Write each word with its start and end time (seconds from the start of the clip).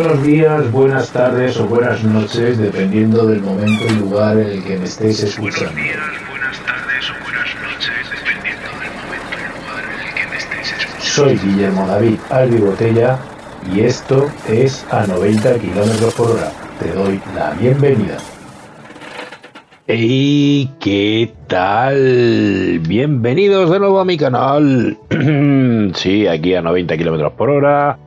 Buenos 0.00 0.22
días, 0.22 0.70
buenas 0.70 1.10
tardes 1.10 1.58
o 1.58 1.66
buenas 1.66 2.04
noches, 2.04 2.56
dependiendo 2.56 3.26
del 3.26 3.40
momento 3.40 3.84
y 3.84 3.96
lugar 3.96 4.38
en 4.38 4.46
el 4.46 4.62
que 4.62 4.78
me 4.78 4.84
estéis 4.84 5.24
escuchando. 5.24 5.72
Buenos 5.72 5.84
días, 5.84 5.98
buenas 6.30 6.58
tardes 6.60 7.10
o 7.10 7.24
buenas 7.24 7.48
noches, 7.56 8.10
dependiendo 8.14 8.68
del 8.78 8.92
momento 8.94 9.34
y 9.34 9.58
lugar 9.58 9.82
en 9.92 10.06
el 10.06 10.14
que 10.14 10.26
me 10.30 10.36
estéis 10.36 10.72
escuchando. 10.72 11.02
Soy 11.02 11.36
Guillermo 11.38 11.86
David 11.88 12.18
Albi 12.30 12.58
Botella 12.58 13.18
y 13.74 13.80
esto 13.80 14.30
es 14.48 14.86
a 14.92 15.04
90 15.04 15.54
km 15.54 16.14
por 16.14 16.30
hora. 16.30 16.52
Te 16.78 16.92
doy 16.92 17.20
la 17.34 17.50
bienvenida. 17.54 18.18
¡Hey! 19.88 20.70
¿Qué 20.78 21.34
tal? 21.48 22.78
Bienvenidos 22.86 23.68
de 23.68 23.80
nuevo 23.80 23.98
a 23.98 24.04
mi 24.04 24.16
canal. 24.16 24.96
sí, 25.96 26.28
aquí 26.28 26.54
a 26.54 26.62
90 26.62 26.96
km 26.96 27.32
por 27.32 27.50
hora. 27.50 27.98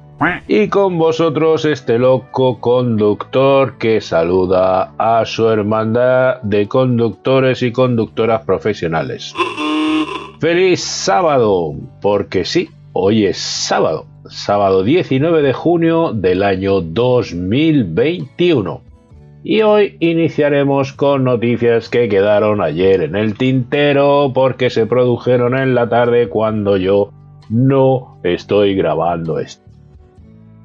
Y 0.48 0.68
con 0.68 1.00
vosotros 1.00 1.66
este 1.66 1.98
loco 1.98 2.60
conductor 2.60 3.80
que 3.80 4.02
saluda 4.02 4.94
a 5.00 5.26
su 5.26 5.50
hermandad 5.50 6.44
de 6.44 6.68
conductores 6.68 7.64
y 7.64 7.72
conductoras 7.72 8.46
profesionales. 8.46 9.34
¡Feliz 10.40 10.84
sábado! 10.84 11.74
Porque 12.02 12.46
sí, 12.46 12.70
hoy 12.94 13.26
es 13.26 13.40
sábado. 13.40 14.06
Sábado 14.30 14.84
19 14.84 15.42
de 15.42 15.54
junio 15.54 16.14
del 16.14 16.44
año 16.44 16.82
2021. 16.82 18.82
Y 19.44 19.64
hoy 19.64 19.98
iniciaremos 20.00 20.94
con 20.94 21.24
noticias 21.24 21.90
que 21.90 22.10
quedaron 22.10 22.62
ayer 22.62 23.02
en 23.02 23.16
el 23.16 23.36
tintero 23.36 24.32
porque 24.36 24.70
se 24.70 24.86
produjeron 24.86 25.58
en 25.58 25.74
la 25.74 25.90
tarde 25.90 26.30
cuando 26.30 26.78
yo 26.78 27.10
no 27.50 28.20
estoy 28.24 28.76
grabando 28.76 29.40
esto. 29.40 29.71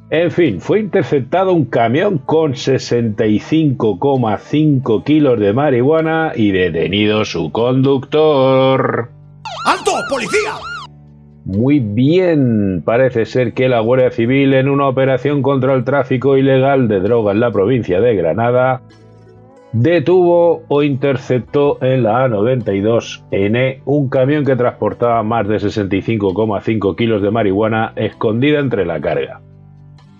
En 0.09 0.30
fin, 0.30 0.60
fue 0.60 0.78
interceptado 0.78 1.53
un 1.53 1.64
camión 1.64 2.19
con 2.19 2.53
65,5 2.53 5.03
kilos 5.03 5.41
de 5.41 5.53
marihuana 5.53 6.30
y 6.36 6.53
detenido 6.53 7.25
su 7.25 7.50
conductor. 7.50 9.11
¡Alto, 9.64 9.91
policía! 10.08 10.53
Muy 11.45 11.80
bien, 11.80 12.83
parece 12.84 13.25
ser 13.25 13.53
que 13.53 13.69
la 13.69 13.80
Guardia 13.80 14.12
Civil 14.12 14.55
en 14.55 14.69
una 14.69 14.86
operación 14.86 15.42
contra 15.42 15.75
el 15.75 15.83
tráfico 15.83 16.36
ilegal 16.36 16.86
de 16.86 17.00
droga 17.00 17.33
en 17.33 17.41
la 17.41 17.50
provincia 17.50 18.00
de 18.00 18.14
Granada 18.14 18.83
detuvo 19.73 20.62
o 20.69 20.84
interceptó 20.84 21.83
en 21.83 22.05
la 22.05 22.28
A92N 22.28 23.80
un 23.84 24.08
camión 24.08 24.45
que 24.45 24.55
transportaba 24.55 25.25
más 25.25 25.48
de 25.48 25.56
65,5 25.56 26.97
kilos 26.97 27.23
de 27.23 27.33
marihuana 27.33 27.92
escondida 27.97 28.61
entre 28.61 28.86
la 28.86 29.00
carga. 29.00 29.41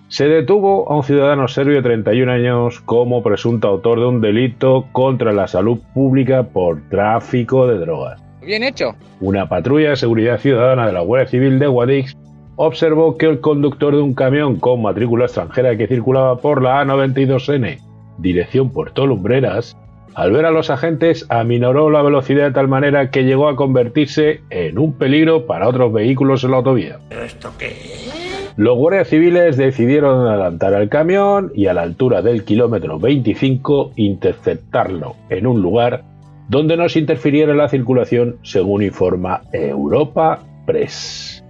Se 0.09 0.29
detuvo 0.29 0.89
a 0.89 0.95
un 0.95 1.03
ciudadano 1.03 1.49
serbio 1.49 1.75
de 1.75 1.81
31 1.81 2.31
años 2.31 2.79
como 2.79 3.21
presunto 3.21 3.67
autor 3.67 3.99
de 3.99 4.05
un 4.05 4.21
delito 4.21 4.87
contra 4.93 5.33
la 5.33 5.47
salud 5.47 5.79
pública 5.93 6.43
por 6.43 6.81
tráfico 6.89 7.67
de 7.67 7.77
drogas. 7.77 8.23
Bien 8.41 8.63
hecho. 8.63 8.95
Una 9.19 9.49
patrulla 9.49 9.89
de 9.89 9.95
seguridad 9.97 10.39
ciudadana 10.39 10.87
de 10.87 10.93
la 10.93 11.01
Guardia 11.01 11.29
Civil 11.29 11.59
de 11.59 11.67
Guadix 11.67 12.15
observó 12.55 13.17
que 13.17 13.25
el 13.25 13.41
conductor 13.41 13.93
de 13.93 14.01
un 14.01 14.13
camión 14.13 14.55
con 14.55 14.81
matrícula 14.81 15.25
extranjera 15.25 15.75
que 15.75 15.87
circulaba 15.87 16.37
por 16.37 16.63
la 16.63 16.81
A92N, 16.85 17.79
dirección 18.17 18.71
Puerto 18.71 19.05
Lumbreras, 19.05 19.75
al 20.15 20.31
ver 20.31 20.45
a 20.45 20.51
los 20.51 20.69
agentes 20.69 21.25
aminoró 21.29 21.89
la 21.89 22.01
velocidad 22.01 22.45
de 22.45 22.53
tal 22.53 22.69
manera 22.69 23.11
que 23.11 23.25
llegó 23.25 23.49
a 23.49 23.57
convertirse 23.57 24.39
en 24.49 24.79
un 24.79 24.93
peligro 24.93 25.45
para 25.45 25.67
otros 25.67 25.91
vehículos 25.91 26.45
en 26.45 26.51
la 26.51 26.57
autovía. 26.57 26.99
¿Pero 27.09 27.23
esto 27.23 27.51
qué 27.59 27.67
es? 27.67 28.26
Los 28.57 28.75
guardias 28.75 29.09
civiles 29.09 29.55
decidieron 29.55 30.25
adelantar 30.25 30.73
al 30.73 30.89
camión 30.89 31.51
y 31.53 31.67
a 31.67 31.75
la 31.75 31.83
altura 31.83 32.23
del 32.23 32.43
kilómetro 32.43 32.97
25 32.97 33.91
interceptarlo 33.97 35.15
en 35.29 35.45
un 35.45 35.61
lugar 35.61 36.03
donde 36.49 36.75
no 36.75 36.89
se 36.89 36.97
interfiriera 36.97 37.53
la 37.53 37.69
circulación, 37.69 38.37
según 38.41 38.81
informa 38.81 39.43
Europa 39.53 40.39
Press. 40.65 41.43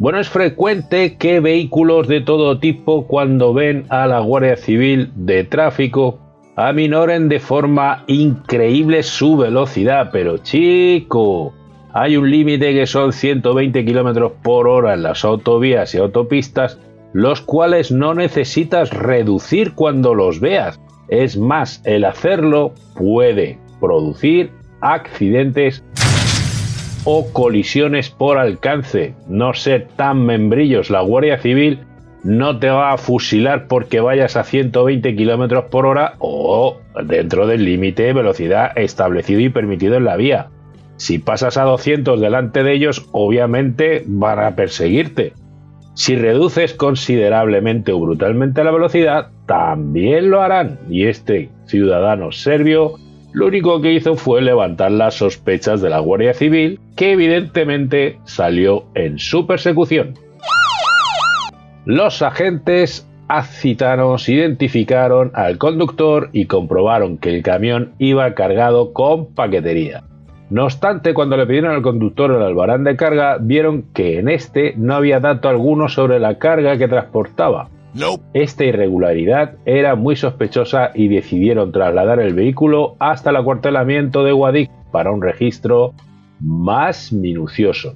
Bueno, 0.00 0.18
es 0.18 0.28
frecuente 0.28 1.16
que 1.18 1.38
vehículos 1.38 2.08
de 2.08 2.20
todo 2.20 2.58
tipo, 2.58 3.06
cuando 3.06 3.54
ven 3.54 3.84
a 3.88 4.08
la 4.08 4.18
Guardia 4.18 4.56
Civil 4.56 5.12
de 5.14 5.44
Tráfico, 5.44 6.18
aminoren 6.56 7.28
de 7.28 7.38
forma 7.38 8.02
increíble 8.08 9.04
su 9.04 9.36
velocidad, 9.36 10.10
pero 10.10 10.38
chico, 10.38 11.54
hay 11.92 12.16
un 12.16 12.30
límite 12.30 12.72
que 12.72 12.86
son 12.86 13.12
120 13.12 13.84
km 13.84 14.32
por 14.42 14.68
hora 14.68 14.94
en 14.94 15.02
las 15.02 15.24
autovías 15.24 15.94
y 15.94 15.98
autopistas, 15.98 16.78
los 17.12 17.40
cuales 17.40 17.90
no 17.90 18.14
necesitas 18.14 18.90
reducir 18.90 19.74
cuando 19.74 20.14
los 20.14 20.40
veas. 20.40 20.80
Es 21.08 21.36
más, 21.36 21.82
el 21.84 22.04
hacerlo 22.04 22.72
puede 22.94 23.58
producir 23.80 24.52
accidentes 24.80 25.82
o 27.04 27.32
colisiones 27.32 28.10
por 28.10 28.38
alcance. 28.38 29.14
No 29.26 29.54
ser 29.54 29.88
tan 29.96 30.24
membrillos. 30.24 30.90
La 30.90 31.00
Guardia 31.00 31.38
Civil 31.38 31.80
no 32.22 32.58
te 32.58 32.68
va 32.68 32.92
a 32.92 32.98
fusilar 32.98 33.66
porque 33.66 34.00
vayas 34.00 34.36
a 34.36 34.44
120 34.44 35.16
km 35.16 35.64
por 35.70 35.86
hora 35.86 36.14
o 36.18 36.78
dentro 37.04 37.46
del 37.46 37.64
límite 37.64 38.04
de 38.04 38.12
velocidad 38.12 38.76
establecido 38.76 39.40
y 39.40 39.48
permitido 39.48 39.96
en 39.96 40.04
la 40.04 40.16
vía. 40.16 40.50
Si 41.00 41.18
pasas 41.18 41.56
a 41.56 41.62
200 41.62 42.20
delante 42.20 42.62
de 42.62 42.74
ellos, 42.74 43.06
obviamente 43.12 44.04
van 44.06 44.38
a 44.38 44.54
perseguirte. 44.54 45.32
Si 45.94 46.14
reduces 46.14 46.74
considerablemente 46.74 47.92
o 47.92 48.00
brutalmente 48.00 48.62
la 48.62 48.70
velocidad, 48.70 49.28
también 49.46 50.30
lo 50.30 50.42
harán. 50.42 50.78
Y 50.90 51.06
este 51.06 51.48
ciudadano 51.64 52.32
serbio 52.32 52.96
lo 53.32 53.46
único 53.46 53.80
que 53.80 53.94
hizo 53.94 54.14
fue 54.14 54.42
levantar 54.42 54.92
las 54.92 55.14
sospechas 55.14 55.80
de 55.80 55.88
la 55.88 56.00
Guardia 56.00 56.34
Civil, 56.34 56.78
que 56.96 57.12
evidentemente 57.12 58.18
salió 58.24 58.84
en 58.94 59.18
su 59.18 59.46
persecución. 59.46 60.18
Los 61.86 62.20
agentes 62.20 63.08
acitanos 63.26 64.28
identificaron 64.28 65.30
al 65.32 65.56
conductor 65.56 66.28
y 66.34 66.44
comprobaron 66.44 67.16
que 67.16 67.34
el 67.34 67.42
camión 67.42 67.94
iba 67.98 68.34
cargado 68.34 68.92
con 68.92 69.32
paquetería. 69.32 70.02
No 70.50 70.64
obstante, 70.64 71.14
cuando 71.14 71.36
le 71.36 71.46
pidieron 71.46 71.72
al 71.72 71.82
conductor 71.82 72.32
el 72.32 72.42
albarán 72.42 72.82
de 72.82 72.96
carga, 72.96 73.38
vieron 73.40 73.84
que 73.94 74.18
en 74.18 74.28
este 74.28 74.74
no 74.76 74.94
había 74.94 75.20
dato 75.20 75.48
alguno 75.48 75.88
sobre 75.88 76.18
la 76.18 76.38
carga 76.38 76.76
que 76.76 76.88
transportaba. 76.88 77.68
Nope. 77.94 78.22
Esta 78.34 78.64
irregularidad 78.64 79.54
era 79.64 79.94
muy 79.94 80.16
sospechosa 80.16 80.90
y 80.94 81.08
decidieron 81.08 81.70
trasladar 81.70 82.18
el 82.20 82.34
vehículo 82.34 82.96
hasta 82.98 83.30
el 83.30 83.36
acuartelamiento 83.36 84.24
de 84.24 84.32
Guadix 84.32 84.70
para 84.90 85.12
un 85.12 85.22
registro 85.22 85.92
más 86.40 87.12
minucioso. 87.12 87.94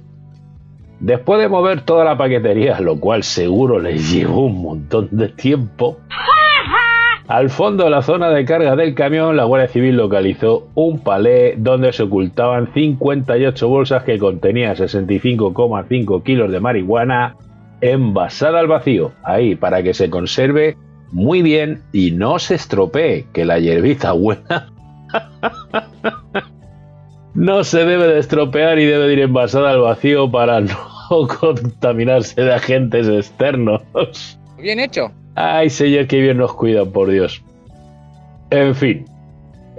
Después 0.99 1.41
de 1.41 1.49
mover 1.49 1.81
toda 1.81 2.05
la 2.05 2.17
paquetería, 2.17 2.79
lo 2.79 2.99
cual 2.99 3.23
seguro 3.23 3.79
les 3.79 4.11
llevó 4.13 4.45
un 4.45 4.61
montón 4.61 5.09
de 5.11 5.27
tiempo, 5.27 5.97
al 7.27 7.49
fondo 7.49 7.85
de 7.85 7.89
la 7.89 8.03
zona 8.03 8.29
de 8.29 8.45
carga 8.45 8.75
del 8.75 8.93
camión, 8.93 9.35
la 9.35 9.45
Guardia 9.45 9.67
Civil 9.67 9.97
localizó 9.97 10.67
un 10.75 10.99
palé 10.99 11.55
donde 11.57 11.91
se 11.91 12.03
ocultaban 12.03 12.71
58 12.73 13.67
bolsas 13.67 14.03
que 14.03 14.19
contenían 14.19 14.75
65,5 14.75 16.23
kilos 16.23 16.51
de 16.51 16.59
marihuana 16.59 17.35
envasada 17.81 18.59
al 18.59 18.67
vacío, 18.67 19.11
ahí, 19.23 19.55
para 19.55 19.81
que 19.81 19.93
se 19.93 20.09
conserve 20.09 20.77
muy 21.11 21.41
bien 21.41 21.81
y 21.91 22.11
no 22.11 22.37
se 22.37 22.55
estropee, 22.55 23.25
que 23.33 23.45
la 23.45 23.59
hierbita 23.59 24.11
buena 24.11 24.71
no 27.33 27.63
se 27.63 27.85
debe 27.85 28.07
de 28.07 28.19
estropear 28.19 28.77
y 28.77 28.85
debe 28.85 29.07
de 29.07 29.13
ir 29.13 29.19
envasada 29.19 29.71
al 29.71 29.81
vacío 29.81 30.29
para 30.29 30.61
no 30.61 30.77
contaminarse 31.39 32.41
de 32.41 32.53
agentes 32.53 33.07
externos. 33.07 33.81
Bien 34.57 34.79
hecho. 34.79 35.11
Ay, 35.35 35.69
señor, 35.69 36.07
que 36.07 36.21
bien 36.21 36.37
nos 36.37 36.53
cuidan, 36.53 36.91
por 36.91 37.09
Dios. 37.09 37.43
En 38.49 38.73
fin, 38.73 39.05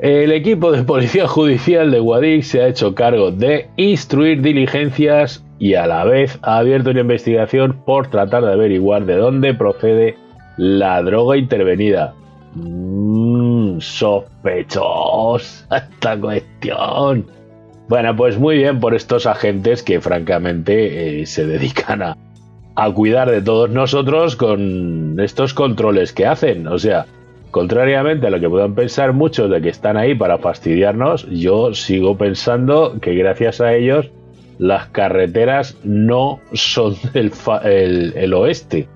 el 0.02 0.30
equipo 0.32 0.70
de 0.70 0.82
policía 0.82 1.26
judicial 1.26 1.90
de 1.90 2.00
Guadix 2.00 2.48
se 2.48 2.62
ha 2.62 2.68
hecho 2.68 2.94
cargo 2.94 3.30
de 3.30 3.68
instruir 3.76 4.42
diligencias 4.42 5.42
y 5.58 5.74
a 5.74 5.86
la 5.86 6.04
vez 6.04 6.38
ha 6.42 6.58
abierto 6.58 6.90
una 6.90 7.00
investigación 7.00 7.80
por 7.86 8.08
tratar 8.08 8.44
de 8.44 8.52
averiguar 8.52 9.06
de 9.06 9.16
dónde 9.16 9.54
procede 9.54 10.16
la 10.58 11.02
droga 11.02 11.38
intervenida. 11.38 12.14
Mmm, 12.54 13.80
sospechosa 13.80 15.66
esta 15.74 16.20
cuestión. 16.20 17.26
Bueno, 17.88 18.14
pues 18.14 18.38
muy 18.38 18.58
bien 18.58 18.80
por 18.80 18.94
estos 18.94 19.26
agentes 19.26 19.82
que 19.82 20.00
francamente 20.00 21.22
eh, 21.22 21.26
se 21.26 21.46
dedican 21.46 22.02
a, 22.02 22.16
a 22.76 22.92
cuidar 22.92 23.30
de 23.30 23.40
todos 23.40 23.70
nosotros 23.70 24.36
con 24.36 25.18
estos 25.18 25.54
controles 25.54 26.12
que 26.12 26.26
hacen. 26.26 26.68
O 26.68 26.78
sea, 26.78 27.06
contrariamente 27.50 28.26
a 28.26 28.30
lo 28.30 28.38
que 28.38 28.50
puedan 28.50 28.74
pensar 28.74 29.14
muchos 29.14 29.50
de 29.50 29.62
que 29.62 29.70
están 29.70 29.96
ahí 29.96 30.14
para 30.14 30.38
fastidiarnos, 30.38 31.26
yo 31.30 31.74
sigo 31.74 32.18
pensando 32.18 32.98
que 33.00 33.14
gracias 33.14 33.62
a 33.62 33.74
ellos 33.74 34.10
las 34.58 34.88
carreteras 34.88 35.78
no 35.84 36.40
son 36.52 36.94
el, 37.14 38.34
oeste. 38.34 38.86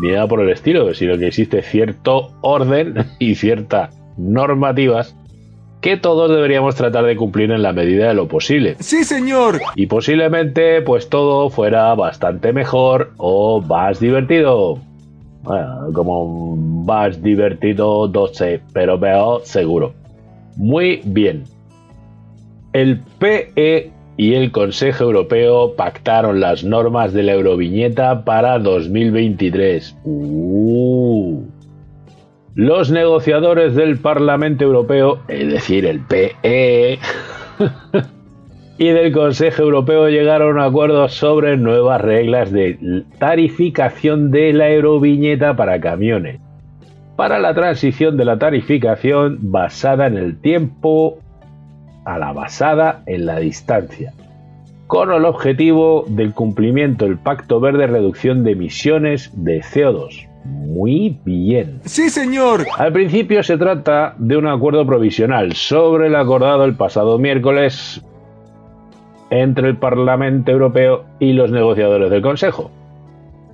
Ni 0.00 0.12
nada 0.12 0.26
por 0.26 0.40
el 0.40 0.48
estilo, 0.48 0.94
sino 0.94 1.18
que 1.18 1.26
existe 1.26 1.60
cierto 1.60 2.32
orden 2.40 2.94
y 3.18 3.34
ciertas 3.34 3.94
normativas 4.16 5.14
que 5.80 5.96
todos 5.96 6.30
deberíamos 6.30 6.74
tratar 6.74 7.04
de 7.04 7.16
cumplir 7.16 7.50
en 7.50 7.62
la 7.62 7.72
medida 7.72 8.08
de 8.08 8.14
lo 8.14 8.28
posible. 8.28 8.76
Sí, 8.80 9.04
señor. 9.04 9.60
Y 9.76 9.86
posiblemente 9.86 10.82
pues 10.82 11.08
todo 11.08 11.50
fuera 11.50 11.94
bastante 11.94 12.52
mejor 12.52 13.12
o 13.16 13.60
más 13.60 14.00
divertido. 14.00 14.78
Bueno, 15.42 15.92
como 15.94 16.56
más 16.56 17.22
divertido, 17.22 18.08
12, 18.08 18.60
pero 18.72 18.98
veo 18.98 19.40
seguro. 19.44 19.94
Muy 20.56 21.00
bien. 21.04 21.44
El 22.72 23.00
PE 23.18 23.92
y 24.16 24.34
el 24.34 24.50
Consejo 24.50 25.04
Europeo 25.04 25.74
pactaron 25.76 26.40
las 26.40 26.64
normas 26.64 27.12
de 27.12 27.22
la 27.22 27.32
Euroviñeta 27.32 28.24
para 28.24 28.58
2023. 28.58 29.96
Uh. 30.04 31.57
Los 32.58 32.90
negociadores 32.90 33.76
del 33.76 33.98
Parlamento 33.98 34.64
Europeo, 34.64 35.20
es 35.28 35.48
decir, 35.48 35.86
el 35.86 36.00
PE, 36.00 36.98
y 38.78 38.88
del 38.88 39.12
Consejo 39.12 39.62
Europeo 39.62 40.08
llegaron 40.08 40.58
a 40.58 40.64
acuerdos 40.64 41.14
sobre 41.14 41.56
nuevas 41.56 42.00
reglas 42.00 42.50
de 42.50 43.04
tarificación 43.20 44.32
de 44.32 44.52
la 44.54 44.70
Euroviñeta 44.70 45.54
para 45.54 45.80
camiones, 45.80 46.40
para 47.14 47.38
la 47.38 47.54
transición 47.54 48.16
de 48.16 48.24
la 48.24 48.40
tarificación 48.40 49.38
basada 49.40 50.08
en 50.08 50.16
el 50.16 50.40
tiempo 50.40 51.20
a 52.04 52.18
la 52.18 52.32
basada 52.32 53.04
en 53.06 53.24
la 53.26 53.38
distancia, 53.38 54.14
con 54.88 55.12
el 55.12 55.26
objetivo 55.26 56.06
del 56.08 56.34
cumplimiento 56.34 57.04
del 57.04 57.18
Pacto 57.18 57.60
Verde 57.60 57.86
Reducción 57.86 58.42
de 58.42 58.50
Emisiones 58.50 59.30
de 59.32 59.60
CO2. 59.60 60.27
Muy 60.48 61.18
bien. 61.24 61.80
Sí, 61.84 62.08
señor. 62.08 62.66
Al 62.76 62.92
principio 62.92 63.42
se 63.42 63.58
trata 63.58 64.14
de 64.18 64.36
un 64.36 64.46
acuerdo 64.46 64.86
provisional 64.86 65.52
sobre 65.52 66.06
el 66.06 66.16
acordado 66.16 66.64
el 66.64 66.74
pasado 66.74 67.18
miércoles 67.18 68.02
entre 69.30 69.68
el 69.68 69.76
Parlamento 69.76 70.50
Europeo 70.52 71.04
y 71.18 71.32
los 71.32 71.50
negociadores 71.50 72.10
del 72.10 72.22
Consejo, 72.22 72.70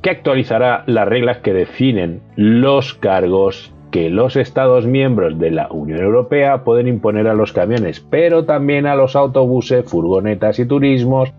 que 0.03 0.11
actualizará 0.11 0.85
las 0.87 1.09
reglas 1.09 1.39
que 1.39 1.53
definen 1.53 2.21
los 2.37 2.95
cargos 2.95 3.73
que 3.91 4.11
los 4.11 4.37
Estados 4.37 4.87
miembros 4.87 5.39
de 5.39 5.53
la 5.53 5.69
Unión 5.71 6.01
Europea 6.01 6.65
pueden 6.65 6.89
imponer 6.89 7.29
a 7.29 7.35
los 7.35 7.53
camiones, 7.53 8.01
pero 8.01 8.45
también 8.45 8.87
a 8.87 8.97
los 8.97 9.15
autobuses, 9.15 9.85
furgonetas 9.89 10.59
y 10.59 10.67
turismos 10.67 11.33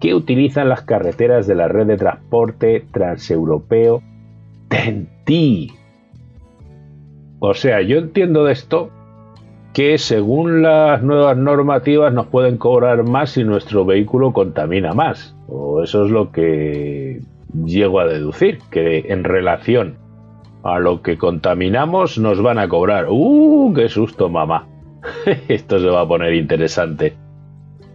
que 0.00 0.14
utilizan 0.14 0.68
las 0.68 0.82
carreteras 0.82 1.46
de 1.46 1.54
la 1.54 1.68
red 1.68 1.86
de 1.86 1.96
transporte 1.96 2.84
transeuropeo 2.92 4.02
TEN-T. 4.70 5.68
O 7.40 7.54
sea, 7.54 7.82
yo 7.82 7.98
entiendo 7.98 8.44
de 8.44 8.52
esto 8.52 8.90
que 9.72 9.98
según 9.98 10.62
las 10.62 11.02
nuevas 11.02 11.36
normativas 11.36 12.12
nos 12.12 12.26
pueden 12.26 12.56
cobrar 12.56 13.04
más 13.04 13.30
si 13.30 13.44
nuestro 13.44 13.84
vehículo 13.84 14.32
contamina 14.32 14.94
más. 14.94 15.36
O 15.48 15.82
eso 15.82 16.04
es 16.04 16.10
lo 16.10 16.32
que 16.32 17.20
llego 17.64 18.00
a 18.00 18.06
deducir, 18.06 18.58
que 18.70 19.06
en 19.08 19.24
relación 19.24 19.98
a 20.62 20.78
lo 20.78 21.02
que 21.02 21.18
contaminamos 21.18 22.18
nos 22.18 22.42
van 22.42 22.58
a 22.58 22.68
cobrar. 22.68 23.06
¡Uh! 23.10 23.72
¡Qué 23.74 23.88
susto, 23.88 24.28
mamá! 24.28 24.66
Esto 25.48 25.80
se 25.80 25.86
va 25.86 26.02
a 26.02 26.08
poner 26.08 26.34
interesante. 26.34 27.14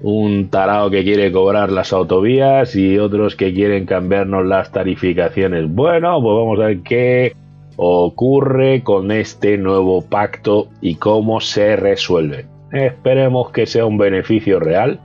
Un 0.07 0.51
tarao 0.51 0.91
que 0.91 1.03
quiere 1.03 1.31
cobrar 1.31 1.71
las 1.71 1.91
autovías 1.91 2.75
y 2.75 2.99
otros 2.99 3.35
que 3.35 3.55
quieren 3.55 3.87
cambiarnos 3.87 4.45
las 4.45 4.71
tarificaciones. 4.71 5.67
Bueno, 5.67 6.21
pues 6.21 6.35
vamos 6.35 6.59
a 6.59 6.67
ver 6.67 6.81
qué 6.81 7.33
ocurre 7.75 8.83
con 8.83 9.09
este 9.09 9.57
nuevo 9.57 10.03
pacto 10.03 10.67
y 10.79 10.97
cómo 10.97 11.39
se 11.39 11.75
resuelve. 11.75 12.45
Esperemos 12.71 13.49
que 13.49 13.65
sea 13.65 13.87
un 13.87 13.97
beneficio 13.97 14.59
real, 14.59 14.99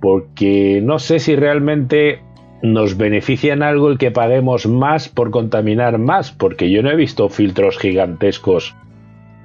porque 0.00 0.80
no 0.82 0.98
sé 0.98 1.20
si 1.20 1.36
realmente 1.36 2.18
nos 2.62 2.96
beneficia 2.96 3.52
en 3.52 3.62
algo 3.62 3.90
el 3.90 3.98
que 3.98 4.10
paguemos 4.10 4.66
más 4.66 5.08
por 5.08 5.30
contaminar 5.30 5.98
más, 5.98 6.32
porque 6.32 6.68
yo 6.68 6.82
no 6.82 6.90
he 6.90 6.96
visto 6.96 7.28
filtros 7.28 7.78
gigantescos 7.78 8.74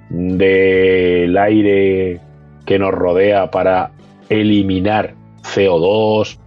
del 0.09 1.37
aire 1.37 2.19
que 2.65 2.79
nos 2.79 2.91
rodea 2.91 3.51
para 3.51 3.91
eliminar 4.29 5.13
CO2 5.43 6.37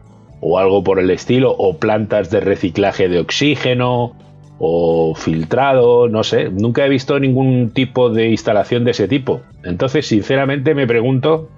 o 0.40 0.58
algo 0.58 0.84
por 0.84 0.98
el 0.98 1.10
estilo, 1.10 1.54
o 1.56 1.78
plantas 1.78 2.30
de 2.30 2.40
reciclaje 2.40 3.08
de 3.08 3.20
oxígeno 3.20 4.14
o 4.58 5.14
filtrado, 5.14 6.08
no 6.08 6.24
sé, 6.24 6.50
nunca 6.50 6.84
he 6.84 6.88
visto 6.88 7.18
ningún 7.18 7.70
tipo 7.70 8.10
de 8.10 8.28
instalación 8.28 8.84
de 8.84 8.90
ese 8.90 9.08
tipo. 9.08 9.40
Entonces, 9.64 10.06
sinceramente 10.06 10.74
me 10.74 10.86
pregunto 10.86 11.48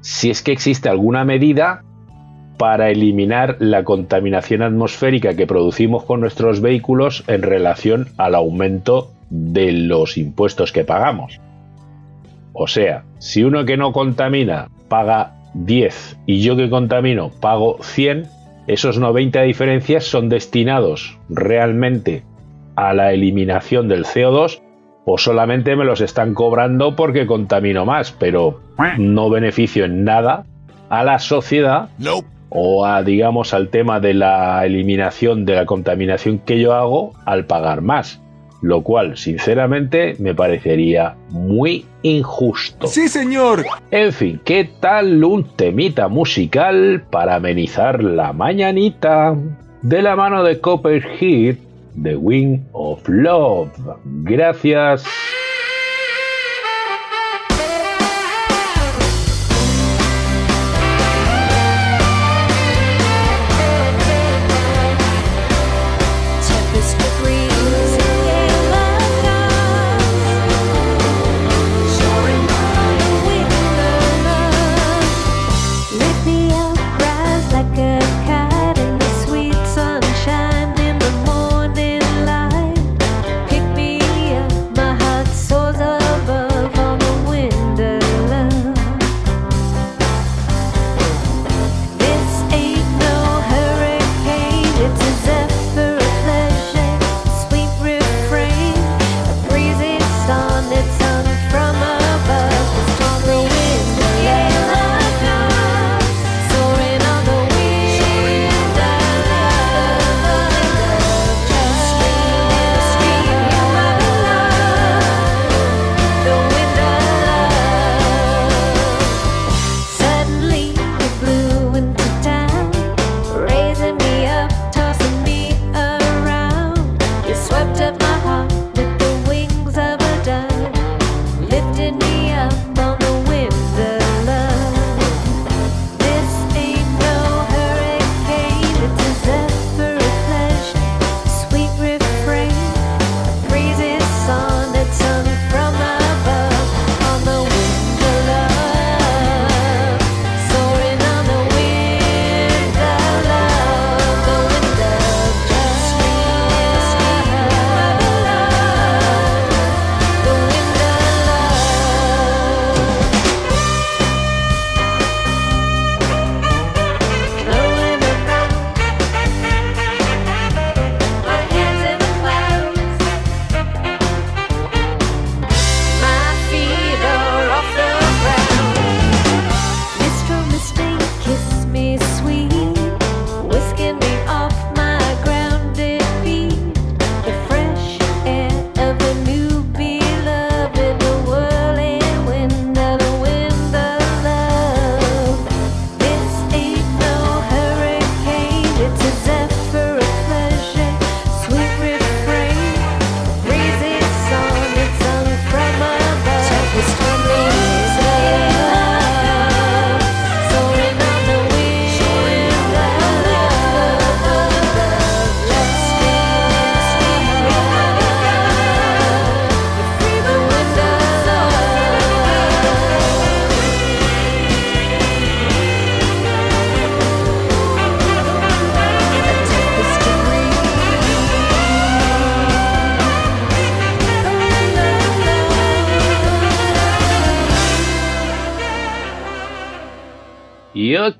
si 0.00 0.30
es 0.30 0.42
que 0.42 0.52
existe 0.52 0.88
alguna 0.88 1.24
medida 1.24 1.84
para 2.58 2.90
eliminar 2.90 3.56
la 3.60 3.84
contaminación 3.84 4.62
atmosférica 4.62 5.34
que 5.34 5.46
producimos 5.46 6.04
con 6.04 6.20
nuestros 6.20 6.60
vehículos 6.60 7.24
en 7.26 7.42
relación 7.42 8.08
al 8.18 8.34
aumento 8.34 9.10
de 9.30 9.72
los 9.72 10.18
impuestos 10.18 10.72
que 10.72 10.84
pagamos. 10.84 11.40
O 12.52 12.66
sea, 12.66 13.04
si 13.18 13.44
uno 13.44 13.64
que 13.64 13.76
no 13.76 13.92
contamina 13.92 14.68
paga 14.88 15.34
10 15.54 16.18
y 16.26 16.42
yo 16.42 16.56
que 16.56 16.70
contamino 16.70 17.30
pago 17.40 17.78
100, 17.82 18.26
esos 18.66 18.98
90 18.98 19.42
diferencias 19.42 20.04
son 20.04 20.28
destinados 20.28 21.18
realmente 21.28 22.22
a 22.76 22.94
la 22.94 23.12
eliminación 23.12 23.88
del 23.88 24.04
CO2 24.04 24.60
o 25.04 25.18
solamente 25.18 25.76
me 25.76 25.84
los 25.84 26.00
están 26.00 26.34
cobrando 26.34 26.94
porque 26.94 27.26
contamino 27.26 27.84
más, 27.84 28.12
pero 28.12 28.60
no 28.98 29.30
beneficio 29.30 29.84
en 29.84 30.04
nada 30.04 30.44
a 30.88 31.04
la 31.04 31.18
sociedad 31.18 31.88
o 32.50 32.84
a, 32.86 33.02
digamos, 33.02 33.54
al 33.54 33.68
tema 33.68 33.98
de 33.98 34.14
la 34.14 34.64
eliminación 34.64 35.44
de 35.44 35.56
la 35.56 35.66
contaminación 35.66 36.38
que 36.38 36.60
yo 36.60 36.74
hago 36.74 37.14
al 37.24 37.46
pagar 37.46 37.80
más. 37.80 38.20
Lo 38.62 38.82
cual, 38.82 39.16
sinceramente, 39.16 40.14
me 40.20 40.34
parecería 40.34 41.16
muy 41.30 41.84
injusto. 42.02 42.86
Sí, 42.86 43.08
señor. 43.08 43.64
En 43.90 44.12
fin, 44.12 44.40
¿qué 44.44 44.70
tal 44.80 45.22
un 45.24 45.44
temita 45.56 46.06
musical 46.08 47.02
para 47.10 47.34
amenizar 47.34 48.02
la 48.02 48.32
mañanita? 48.32 49.36
De 49.82 50.00
la 50.00 50.14
mano 50.14 50.44
de 50.44 50.60
Copperhead, 50.60 51.56
The 52.00 52.16
Wing 52.16 52.60
of 52.72 53.02
Love. 53.08 53.70
Gracias. 54.04 55.04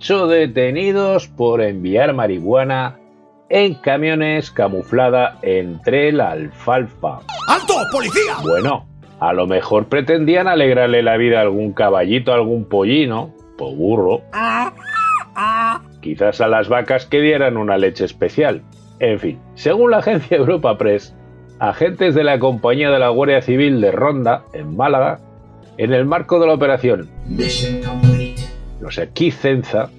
8 0.03 0.27
detenidos 0.27 1.29
por 1.29 1.63
enviar 1.63 2.13
marihuana 2.13 2.99
en 3.49 3.75
camiones 3.75 4.51
camuflada 4.51 5.39
entre 5.43 6.11
la 6.11 6.33
alfalfa. 6.33 7.21
¡Alto, 7.47 7.75
policía! 7.93 8.35
Bueno, 8.43 8.89
a 9.21 9.33
lo 9.33 9.47
mejor 9.47 9.87
pretendían 9.87 10.49
alegrarle 10.49 11.05
la 11.05 11.17
vida 11.17 11.39
a 11.39 11.43
algún 11.43 11.73
caballito, 11.73 12.33
a 12.33 12.35
algún 12.35 12.65
pollino, 12.65 13.33
o 13.61 13.77
burro. 13.77 14.23
Quizás 16.01 16.41
a 16.41 16.49
las 16.49 16.69
vacas 16.69 17.07
que 17.07 17.21
dieran 17.21 17.57
una 17.57 17.79
leche 17.79 18.05
especial. 18.05 18.63
En 18.99 19.21
fin, 19.21 19.39
según 19.55 19.93
la 19.93 19.99
agencia 19.99 20.37
Europa 20.37 20.79
Press, 20.79 21.15
agentes 21.61 22.17
de 22.17 22.25
la 22.25 22.41
compañía 22.41 22.91
de 22.91 22.99
la 22.99 23.11
Guardia 23.11 23.41
Civil 23.41 23.81
de 23.81 23.93
Ronda, 23.93 24.47
en 24.53 24.77
Málaga, 24.77 25.21
en 25.79 25.93
el 25.93 26.07
marco 26.07 26.41
de 26.41 26.49
la 26.49 26.55
operación 26.55 27.09
Los 28.83 29.01
Cenza, 29.41 29.91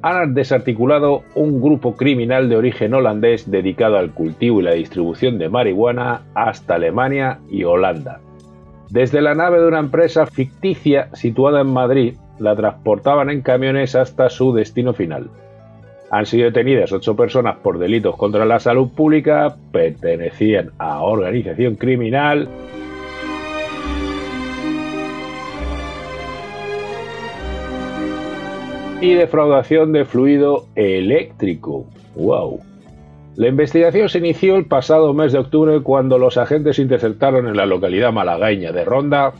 han 0.00 0.34
desarticulado 0.34 1.24
un 1.34 1.60
grupo 1.60 1.96
criminal 1.96 2.48
de 2.48 2.56
origen 2.56 2.94
holandés 2.94 3.50
dedicado 3.50 3.98
al 3.98 4.12
cultivo 4.12 4.60
y 4.60 4.62
la 4.62 4.74
distribución 4.74 5.38
de 5.38 5.48
marihuana 5.48 6.22
hasta 6.34 6.76
Alemania 6.76 7.40
y 7.50 7.64
Holanda. 7.64 8.20
Desde 8.90 9.22
la 9.22 9.34
nave 9.34 9.60
de 9.60 9.66
una 9.66 9.80
empresa 9.80 10.26
ficticia 10.26 11.08
situada 11.14 11.62
en 11.62 11.72
Madrid, 11.72 12.14
la 12.38 12.54
transportaban 12.54 13.28
en 13.28 13.42
camiones 13.42 13.96
hasta 13.96 14.30
su 14.30 14.52
destino 14.52 14.92
final. 14.92 15.28
Han 16.10 16.26
sido 16.26 16.44
detenidas 16.44 16.92
ocho 16.92 17.16
personas 17.16 17.56
por 17.56 17.78
delitos 17.78 18.16
contra 18.16 18.44
la 18.44 18.60
salud 18.60 18.88
pública, 18.94 19.56
pertenecían 19.72 20.70
a 20.78 21.00
organización 21.00 21.74
criminal 21.74 22.48
y 29.02 29.14
defraudación 29.14 29.90
de 29.90 30.04
fluido 30.04 30.66
eléctrico. 30.76 31.86
¡Wow! 32.14 32.60
La 33.34 33.48
investigación 33.48 34.08
se 34.08 34.18
inició 34.18 34.54
el 34.54 34.66
pasado 34.66 35.12
mes 35.12 35.32
de 35.32 35.38
octubre 35.38 35.80
cuando 35.80 36.18
los 36.18 36.38
agentes 36.38 36.78
interceptaron 36.78 37.48
en 37.48 37.56
la 37.56 37.66
localidad 37.66 38.12
malagueña 38.12 38.70
de 38.70 38.84
Ronda 38.84 39.32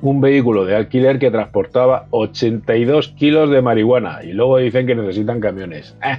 un 0.00 0.20
vehículo 0.20 0.64
de 0.64 0.74
alquiler 0.74 1.20
que 1.20 1.30
transportaba 1.30 2.06
82 2.10 3.14
kilos 3.16 3.50
de 3.50 3.62
marihuana 3.62 4.24
y 4.24 4.32
luego 4.32 4.58
dicen 4.58 4.88
que 4.88 4.96
necesitan 4.96 5.38
camiones. 5.38 5.96
Eh. 6.04 6.18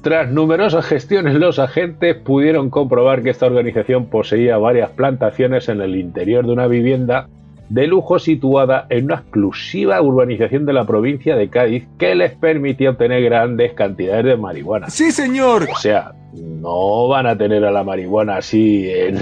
Tras 0.00 0.30
numerosas 0.30 0.86
gestiones, 0.86 1.34
los 1.34 1.58
agentes 1.58 2.16
pudieron 2.16 2.70
comprobar 2.70 3.22
que 3.22 3.28
esta 3.28 3.44
organización 3.44 4.06
poseía 4.06 4.56
varias 4.56 4.88
plantaciones 4.90 5.68
en 5.68 5.82
el 5.82 5.94
interior 5.96 6.46
de 6.46 6.52
una 6.52 6.68
vivienda 6.68 7.28
de 7.70 7.86
lujo 7.86 8.18
situada 8.18 8.86
en 8.90 9.06
una 9.06 9.14
exclusiva 9.14 10.02
urbanización 10.02 10.66
de 10.66 10.72
la 10.72 10.84
provincia 10.84 11.36
de 11.36 11.48
Cádiz 11.48 11.86
que 11.98 12.14
les 12.16 12.32
permitía 12.32 12.90
obtener 12.90 13.22
grandes 13.22 13.72
cantidades 13.74 14.24
de 14.24 14.36
marihuana. 14.36 14.90
Sí, 14.90 15.12
señor. 15.12 15.68
O 15.72 15.76
sea, 15.76 16.12
no 16.34 17.08
van 17.08 17.26
a 17.26 17.38
tener 17.38 17.64
a 17.64 17.70
la 17.70 17.84
marihuana 17.84 18.38
así 18.38 18.90
en, 18.90 19.20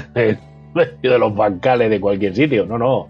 medio 0.74 1.12
de 1.12 1.18
los 1.18 1.36
bancales 1.36 1.90
de 1.90 2.00
cualquier 2.00 2.34
sitio, 2.34 2.66
no, 2.66 2.78
no. 2.78 3.08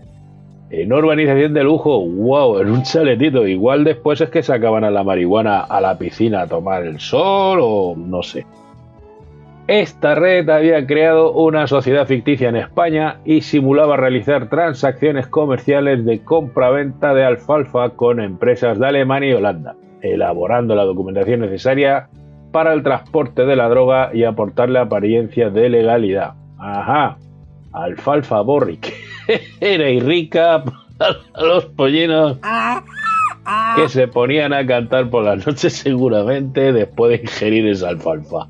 En 0.70 0.92
urbanización 0.92 1.54
de 1.54 1.64
lujo, 1.64 2.04
wow, 2.04 2.58
en 2.58 2.70
un 2.70 2.82
chaletito. 2.82 3.46
Igual 3.46 3.84
después 3.84 4.20
es 4.20 4.28
que 4.28 4.42
sacaban 4.42 4.84
a 4.84 4.90
la 4.90 5.02
marihuana 5.02 5.60
a 5.60 5.80
la 5.80 5.96
piscina 5.96 6.42
a 6.42 6.46
tomar 6.46 6.84
el 6.84 7.00
sol 7.00 7.60
o 7.62 7.94
no 7.96 8.22
sé. 8.22 8.44
Esta 9.68 10.14
red 10.14 10.48
había 10.48 10.86
creado 10.86 11.30
una 11.32 11.66
sociedad 11.66 12.06
ficticia 12.06 12.48
en 12.48 12.56
España 12.56 13.20
y 13.26 13.42
simulaba 13.42 13.98
realizar 13.98 14.48
transacciones 14.48 15.26
comerciales 15.26 16.06
de 16.06 16.24
compra-venta 16.24 17.12
de 17.12 17.26
alfalfa 17.26 17.90
con 17.90 18.18
empresas 18.18 18.78
de 18.78 18.86
Alemania 18.86 19.28
y 19.28 19.34
Holanda, 19.34 19.76
elaborando 20.00 20.74
la 20.74 20.84
documentación 20.84 21.40
necesaria 21.40 22.08
para 22.50 22.72
el 22.72 22.82
transporte 22.82 23.44
de 23.44 23.56
la 23.56 23.68
droga 23.68 24.10
y 24.14 24.24
aportarle 24.24 24.78
apariencia 24.78 25.50
de 25.50 25.68
legalidad. 25.68 26.32
Ajá, 26.56 27.18
alfalfa 27.72 28.40
Borrick. 28.40 28.90
Era 29.60 29.90
y 29.90 30.00
rica 30.00 30.64
los 31.38 31.66
pollinos 31.66 32.38
que 33.76 33.88
se 33.90 34.08
ponían 34.08 34.54
a 34.54 34.66
cantar 34.66 35.10
por 35.10 35.24
la 35.24 35.36
noche 35.36 35.68
seguramente 35.68 36.72
después 36.72 37.10
de 37.10 37.24
ingerir 37.24 37.66
esa 37.66 37.90
alfalfa. 37.90 38.48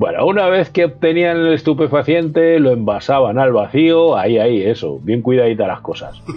Bueno, 0.00 0.24
una 0.24 0.48
vez 0.48 0.70
que 0.70 0.86
obtenían 0.86 1.36
el 1.36 1.52
estupefaciente, 1.52 2.58
lo 2.58 2.70
envasaban 2.70 3.38
al 3.38 3.52
vacío, 3.52 4.16
ahí, 4.16 4.38
ahí, 4.38 4.62
eso, 4.62 4.98
bien 5.02 5.20
cuidadita 5.20 5.66
las 5.66 5.82
cosas. 5.82 6.22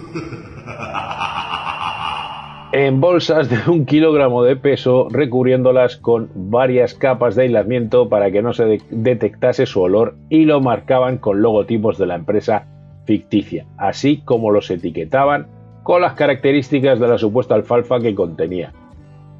En 2.72 3.00
bolsas 3.00 3.48
de 3.48 3.70
un 3.70 3.86
kilogramo 3.86 4.42
de 4.42 4.56
peso, 4.56 5.06
recubriéndolas 5.08 5.96
con 5.96 6.28
varias 6.34 6.92
capas 6.92 7.36
de 7.36 7.44
aislamiento 7.44 8.08
para 8.08 8.32
que 8.32 8.42
no 8.42 8.52
se 8.52 8.80
detectase 8.90 9.64
su 9.64 9.80
olor 9.80 10.16
y 10.28 10.44
lo 10.44 10.60
marcaban 10.60 11.18
con 11.18 11.40
logotipos 11.40 11.98
de 11.98 12.06
la 12.06 12.16
empresa 12.16 12.66
ficticia, 13.04 13.64
así 13.78 14.22
como 14.24 14.50
los 14.50 14.68
etiquetaban 14.72 15.46
con 15.84 16.02
las 16.02 16.14
características 16.14 16.98
de 16.98 17.06
la 17.06 17.16
supuesta 17.16 17.54
alfalfa 17.54 18.00
que 18.00 18.16
contenía. 18.16 18.72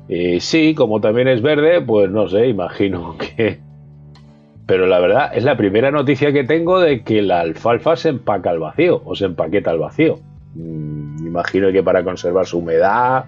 Eh, 0.08 0.38
sí, 0.40 0.76
como 0.76 1.00
también 1.00 1.26
es 1.26 1.42
verde, 1.42 1.82
pues 1.82 2.08
no 2.10 2.28
sé, 2.28 2.46
imagino 2.46 3.16
que 3.36 3.73
pero 4.66 4.87
la 4.87 4.99
verdad 4.99 5.30
es 5.35 5.44
la 5.44 5.56
primera 5.56 5.90
noticia 5.90 6.33
que 6.33 6.44
tengo 6.44 6.80
de 6.80 7.02
que 7.02 7.21
la 7.23 7.40
alfalfa 7.40 7.97
se 7.97 8.09
empaca 8.09 8.50
al 8.50 8.59
vacío 8.59 9.02
o 9.04 9.14
se 9.14 9.26
empaqueta 9.26 9.71
al 9.71 9.78
vacío. 9.78 10.18
Mm, 10.54 11.26
imagino 11.26 11.71
que 11.71 11.83
para 11.83 12.02
conservar 12.02 12.47
su 12.47 12.59
humedad 12.59 13.26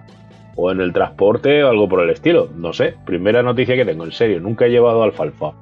o 0.57 0.71
en 0.71 0.81
el 0.81 0.93
transporte 0.93 1.63
o 1.63 1.69
algo 1.69 1.89
por 1.89 2.01
el 2.01 2.11
estilo. 2.11 2.49
No 2.57 2.73
sé, 2.73 2.95
primera 3.05 3.43
noticia 3.43 3.77
que 3.77 3.85
tengo, 3.85 4.05
en 4.05 4.13
serio, 4.13 4.41
nunca 4.41 4.67
he 4.67 4.71
llevado 4.71 5.03
alfalfa. 5.03 5.53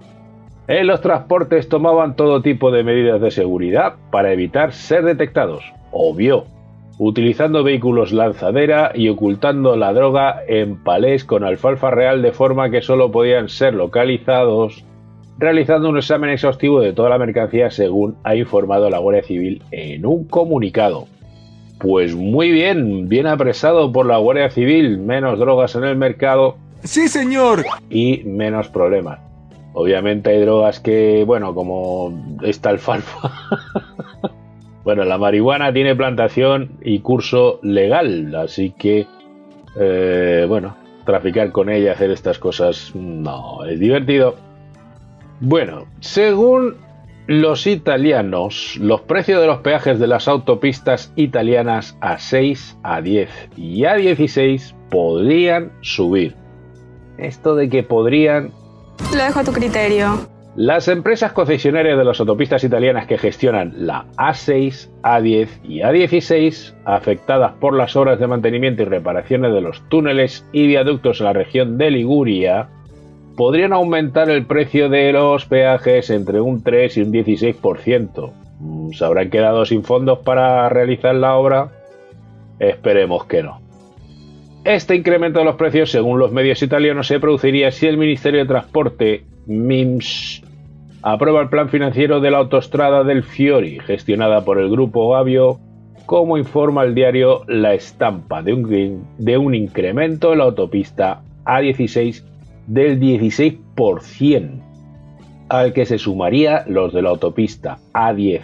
En 0.68 0.86
los 0.86 1.00
transportes 1.00 1.68
tomaban 1.68 2.14
todo 2.14 2.40
tipo 2.40 2.70
de 2.70 2.84
medidas 2.84 3.20
de 3.20 3.30
seguridad 3.30 3.94
para 4.10 4.32
evitar 4.32 4.72
ser 4.72 5.04
detectados. 5.04 5.72
Obvio. 5.90 6.46
Utilizando 6.96 7.64
vehículos 7.64 8.12
lanzadera 8.12 8.92
y 8.94 9.08
ocultando 9.08 9.76
la 9.76 9.92
droga 9.92 10.42
en 10.46 10.76
palés 10.82 11.24
con 11.24 11.42
alfalfa 11.42 11.90
real 11.90 12.22
de 12.22 12.30
forma 12.30 12.70
que 12.70 12.82
solo 12.82 13.10
podían 13.10 13.48
ser 13.48 13.74
localizados 13.74 14.84
realizando 15.38 15.88
un 15.88 15.98
examen 15.98 16.30
exhaustivo 16.30 16.80
de 16.80 16.92
toda 16.92 17.10
la 17.10 17.18
mercancía 17.18 17.70
según 17.70 18.16
ha 18.24 18.36
informado 18.36 18.90
la 18.90 18.98
Guardia 18.98 19.22
Civil 19.22 19.62
en 19.70 20.06
un 20.06 20.24
comunicado. 20.24 21.06
Pues 21.78 22.14
muy 22.14 22.50
bien, 22.50 23.08
bien 23.08 23.26
apresado 23.26 23.90
por 23.92 24.06
la 24.06 24.18
Guardia 24.18 24.50
Civil, 24.50 24.98
menos 24.98 25.38
drogas 25.38 25.74
en 25.74 25.84
el 25.84 25.96
mercado. 25.96 26.56
Sí, 26.82 27.08
señor. 27.08 27.64
Y 27.90 28.22
menos 28.24 28.68
problemas. 28.68 29.18
Obviamente 29.72 30.30
hay 30.30 30.40
drogas 30.40 30.78
que, 30.78 31.24
bueno, 31.26 31.52
como 31.52 32.38
esta 32.42 32.70
alfalfa. 32.70 33.30
bueno, 34.84 35.04
la 35.04 35.18
marihuana 35.18 35.72
tiene 35.72 35.96
plantación 35.96 36.78
y 36.80 37.00
curso 37.00 37.58
legal, 37.62 38.34
así 38.36 38.70
que, 38.70 39.06
eh, 39.78 40.46
bueno, 40.48 40.76
traficar 41.04 41.50
con 41.50 41.70
ella, 41.70 41.92
hacer 41.92 42.12
estas 42.12 42.38
cosas, 42.38 42.92
no, 42.94 43.64
es 43.64 43.80
divertido. 43.80 44.36
Bueno, 45.40 45.86
según 46.00 46.76
los 47.26 47.66
italianos, 47.66 48.76
los 48.80 49.00
precios 49.02 49.40
de 49.40 49.46
los 49.46 49.58
peajes 49.58 49.98
de 49.98 50.06
las 50.06 50.28
autopistas 50.28 51.12
italianas 51.16 51.96
a 52.00 52.18
6, 52.18 52.78
a 52.82 53.00
10 53.00 53.30
y 53.56 53.84
a 53.84 53.94
16 53.94 54.74
podrían 54.90 55.72
subir. 55.80 56.34
Esto 57.18 57.54
de 57.54 57.68
que 57.68 57.82
podrían... 57.82 58.52
Lo 59.16 59.24
dejo 59.24 59.40
a 59.40 59.44
tu 59.44 59.52
criterio. 59.52 60.28
Las 60.56 60.86
empresas 60.86 61.32
concesionarias 61.32 61.98
de 61.98 62.04
las 62.04 62.20
autopistas 62.20 62.62
italianas 62.62 63.06
que 63.06 63.18
gestionan 63.18 63.72
la 63.76 64.06
A6, 64.16 64.88
A10 65.02 65.48
y 65.64 65.80
A16, 65.80 66.74
afectadas 66.84 67.54
por 67.54 67.74
las 67.74 67.96
obras 67.96 68.20
de 68.20 68.28
mantenimiento 68.28 68.82
y 68.82 68.84
reparaciones 68.84 69.52
de 69.52 69.60
los 69.60 69.82
túneles 69.88 70.46
y 70.52 70.68
viaductos 70.68 71.20
en 71.20 71.26
la 71.26 71.32
región 71.32 71.76
de 71.76 71.90
Liguria, 71.90 72.68
podrían 73.36 73.72
aumentar 73.72 74.30
el 74.30 74.44
precio 74.46 74.88
de 74.88 75.12
los 75.12 75.46
peajes 75.46 76.10
entre 76.10 76.40
un 76.40 76.62
3 76.62 76.96
y 76.96 77.02
un 77.02 77.12
16%. 77.12 78.32
Mm, 78.60 78.92
¿Se 78.92 79.04
habrán 79.04 79.30
quedado 79.30 79.64
sin 79.64 79.82
fondos 79.82 80.20
para 80.20 80.68
realizar 80.68 81.14
la 81.14 81.36
obra? 81.36 81.70
Esperemos 82.58 83.24
que 83.26 83.42
no. 83.42 83.60
Este 84.64 84.94
incremento 84.94 85.40
de 85.40 85.44
los 85.44 85.56
precios, 85.56 85.90
según 85.90 86.18
los 86.18 86.32
medios 86.32 86.62
italianos, 86.62 87.06
se 87.06 87.20
produciría 87.20 87.70
si 87.70 87.86
el 87.86 87.98
Ministerio 87.98 88.40
de 88.40 88.46
Transporte, 88.46 89.24
MIMS, 89.46 90.42
aprueba 91.02 91.42
el 91.42 91.50
plan 91.50 91.68
financiero 91.68 92.20
de 92.20 92.30
la 92.30 92.38
autostrada 92.38 93.04
del 93.04 93.24
Fiori, 93.24 93.78
gestionada 93.80 94.42
por 94.42 94.58
el 94.58 94.70
grupo 94.70 95.10
Gavio, 95.10 95.58
como 96.06 96.38
informa 96.38 96.84
el 96.84 96.94
diario 96.94 97.42
La 97.46 97.74
Estampa, 97.74 98.42
de 98.42 98.54
un, 98.54 99.06
de 99.18 99.36
un 99.36 99.54
incremento 99.54 100.32
en 100.32 100.38
la 100.38 100.44
autopista 100.44 101.20
A16 101.44 102.24
del 102.66 103.00
16%, 103.00 104.60
al 105.48 105.72
que 105.72 105.86
se 105.86 105.98
sumaría 105.98 106.64
los 106.66 106.92
de 106.92 107.02
la 107.02 107.10
autopista 107.10 107.78
A10 107.92 108.42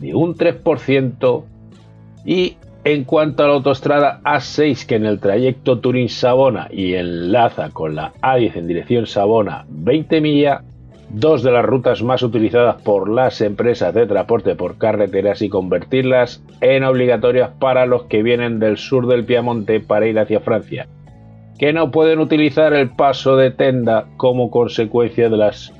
de 0.00 0.14
un 0.14 0.34
3% 0.34 1.44
y 2.24 2.56
En 2.84 3.04
cuanto 3.04 3.44
a 3.44 3.46
la 3.46 3.52
autostrada 3.54 4.20
A6, 4.24 4.86
que 4.86 4.96
en 4.96 5.06
el 5.06 5.20
trayecto 5.20 5.78
Turín-Sabona 5.78 6.66
y 6.72 6.94
enlaza 6.94 7.70
con 7.70 7.94
la 7.94 8.12
A10 8.20 8.56
en 8.56 8.66
dirección 8.66 9.06
Sabona 9.06 9.66
20 9.68 10.20
millas, 10.20 10.62
dos 11.08 11.44
de 11.44 11.52
las 11.52 11.64
rutas 11.64 12.02
más 12.02 12.24
utilizadas 12.24 12.82
por 12.82 13.08
las 13.08 13.40
empresas 13.40 13.94
de 13.94 14.06
transporte 14.06 14.56
por 14.56 14.78
carreteras 14.78 15.42
y 15.42 15.48
convertirlas 15.48 16.42
en 16.60 16.82
obligatorias 16.82 17.50
para 17.60 17.86
los 17.86 18.04
que 18.04 18.24
vienen 18.24 18.58
del 18.58 18.78
sur 18.78 19.06
del 19.06 19.24
Piamonte 19.24 19.78
para 19.78 20.08
ir 20.08 20.18
hacia 20.18 20.40
Francia, 20.40 20.88
que 21.62 21.72
no 21.72 21.92
pueden 21.92 22.18
utilizar 22.18 22.72
el 22.72 22.90
paso 22.90 23.36
de 23.36 23.52
Tenda 23.52 24.08
como 24.16 24.50
consecuencia 24.50 25.28
de 25.28 25.36
las 25.36 25.72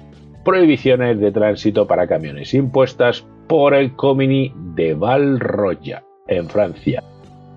prohibiciones 0.44 1.18
de 1.18 1.32
tránsito 1.32 1.88
para 1.88 2.06
camiones 2.06 2.54
impuestas 2.54 3.26
por 3.48 3.74
el 3.74 3.96
Comini 3.96 4.52
de 4.76 4.94
Valroya 4.94 6.04
en 6.28 6.48
Francia, 6.48 7.02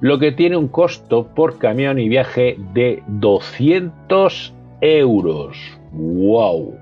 lo 0.01 0.17
que 0.17 0.31
tiene 0.31 0.57
un 0.57 0.69
costo 0.69 1.35
por 1.35 1.59
camión 1.59 1.99
y 1.99 2.09
viaje 2.09 2.57
de 2.73 3.03
200 3.05 4.55
euros. 4.81 5.57
¡Wow! 5.91 6.79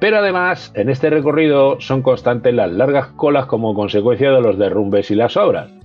Pero 0.00 0.16
además, 0.16 0.72
en 0.74 0.88
este 0.88 1.08
recorrido 1.08 1.80
son 1.80 2.02
constantes 2.02 2.52
las 2.52 2.72
largas 2.72 3.06
colas 3.12 3.46
como 3.46 3.74
consecuencia 3.74 4.32
de 4.32 4.40
los 4.40 4.58
derrumbes 4.58 5.08
y 5.12 5.14
las 5.14 5.36
obras. 5.36 5.77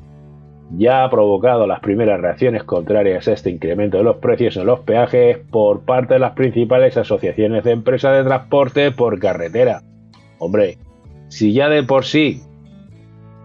Ya 0.72 1.04
ha 1.04 1.10
provocado 1.10 1.68
las 1.68 1.82
primeras 1.82 2.20
reacciones 2.20 2.64
contrarias 2.64 3.28
a 3.28 3.34
este 3.34 3.50
incremento 3.50 3.98
de 3.98 4.04
los 4.04 4.18
precios 4.18 4.58
en 4.58 4.66
los 4.66 4.80
peajes 4.80 5.38
por 5.52 5.82
parte 5.82 6.16
de 6.16 6.20
las 6.20 6.34
principales 6.34 6.98
asociaciones 6.98 7.64
de 7.64 7.72
empresas 7.72 8.18
de 8.18 8.24
transporte 8.24 8.92
por 8.92 9.20
carretera. 9.20 9.82
Hombre, 10.40 10.78
si 11.28 11.54
ya 11.54 11.70
de 11.70 11.84
por 11.84 12.06
sí 12.06 12.42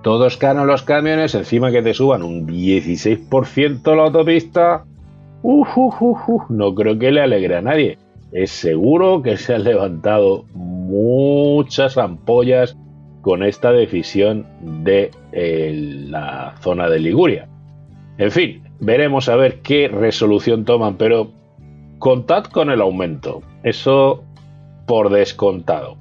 todos 0.03 0.37
caros 0.37 0.67
los 0.67 0.83
camiones, 0.83 1.35
encima 1.35 1.71
que 1.71 1.83
te 1.83 1.93
suban 1.93 2.23
un 2.23 2.47
16% 2.47 3.97
la 3.97 4.05
autopista, 4.05 4.85
no 5.43 6.75
creo 6.75 6.99
que 6.99 7.13
le 7.13 7.21
alegre 7.21 7.57
a 7.57 7.63
nadie. 7.63 7.99
Es 8.33 8.51
seguro 8.51 9.23
que 9.23 9.37
se 9.37 9.55
han 9.55 9.65
levantado 9.65 10.45
muchas 10.55 11.97
ampollas 11.99 12.77
con 13.29 13.43
esta 13.43 13.73
decisión 13.73 14.47
de 14.63 15.11
eh, 15.33 15.71
la 16.09 16.55
zona 16.63 16.89
de 16.89 16.99
Liguria. 16.99 17.47
En 18.17 18.31
fin, 18.31 18.63
veremos 18.81 19.29
a 19.29 19.37
ver 19.37 19.61
qué 19.61 19.87
resolución 19.87 20.65
toman, 20.65 20.97
pero 20.97 21.31
contad 21.99 22.45
con 22.45 22.71
el 22.71 22.81
aumento. 22.81 23.43
Eso 23.65 24.25
por 24.87 25.11
descontado. 25.11 25.99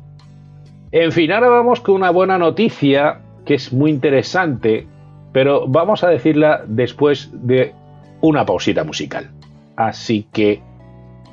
En 0.94 1.12
fin, 1.12 1.34
ahora 1.34 1.50
vamos 1.50 1.82
con 1.82 1.96
una 1.96 2.12
buena 2.12 2.38
noticia 2.38 3.20
que 3.44 3.56
es 3.56 3.74
muy 3.74 3.92
interesante, 3.92 4.88
pero 5.34 5.68
vamos 5.68 6.06
a 6.06 6.08
decirla 6.08 6.64
después 6.66 7.30
de 7.46 7.74
una 8.22 8.46
pausita 8.46 8.86
musical. 8.86 9.32
Así 9.76 10.26
que, 10.32 10.62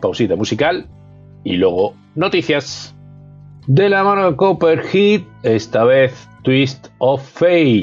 pausita 0.01 0.35
musical 0.35 0.89
y 1.45 1.53
luego 1.53 1.95
noticias. 2.17 2.94
De 3.67 3.89
la 3.89 4.05
mano 4.05 4.31
de 4.31 4.37
Copperhead, 4.37 5.23
esta 5.43 5.85
vez 5.85 6.29
Twist 6.43 6.89
of 6.99 7.23
Fate. 7.23 7.81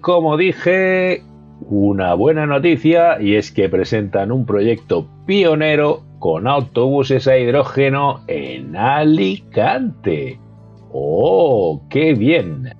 Como 0.00 0.36
dije, 0.36 1.22
una 1.60 2.14
buena 2.14 2.46
noticia 2.46 3.20
y 3.20 3.34
es 3.34 3.52
que 3.52 3.68
presentan 3.68 4.32
un 4.32 4.46
proyecto 4.46 5.06
pionero 5.26 6.02
con 6.18 6.46
autobuses 6.46 7.26
a 7.28 7.38
hidrógeno 7.38 8.20
en 8.26 8.76
Alicante. 8.76 10.38
¡Oh, 10.92 11.82
qué 11.88 12.14
bien! 12.14 12.70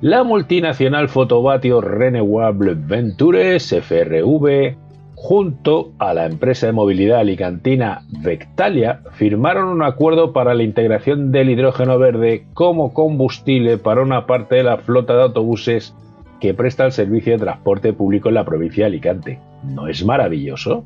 La 0.00 0.22
multinacional 0.22 1.08
Fotovatio 1.08 1.80
Renewable 1.80 2.74
Ventures 2.74 3.72
FRV 3.72 4.76
junto 5.20 5.90
a 5.98 6.14
la 6.14 6.26
empresa 6.26 6.66
de 6.66 6.72
movilidad 6.72 7.18
alicantina 7.18 8.02
Vectalia, 8.22 9.00
firmaron 9.14 9.66
un 9.66 9.82
acuerdo 9.82 10.32
para 10.32 10.54
la 10.54 10.62
integración 10.62 11.32
del 11.32 11.50
hidrógeno 11.50 11.98
verde 11.98 12.46
como 12.54 12.94
combustible 12.94 13.78
para 13.78 14.02
una 14.02 14.26
parte 14.26 14.54
de 14.54 14.62
la 14.62 14.76
flota 14.76 15.16
de 15.16 15.22
autobuses 15.22 15.92
que 16.40 16.54
presta 16.54 16.84
el 16.84 16.92
servicio 16.92 17.32
de 17.32 17.44
transporte 17.44 17.92
público 17.92 18.28
en 18.28 18.34
la 18.34 18.44
provincia 18.44 18.84
de 18.84 18.88
Alicante. 18.88 19.40
¿No 19.64 19.88
es 19.88 20.04
maravilloso? 20.04 20.84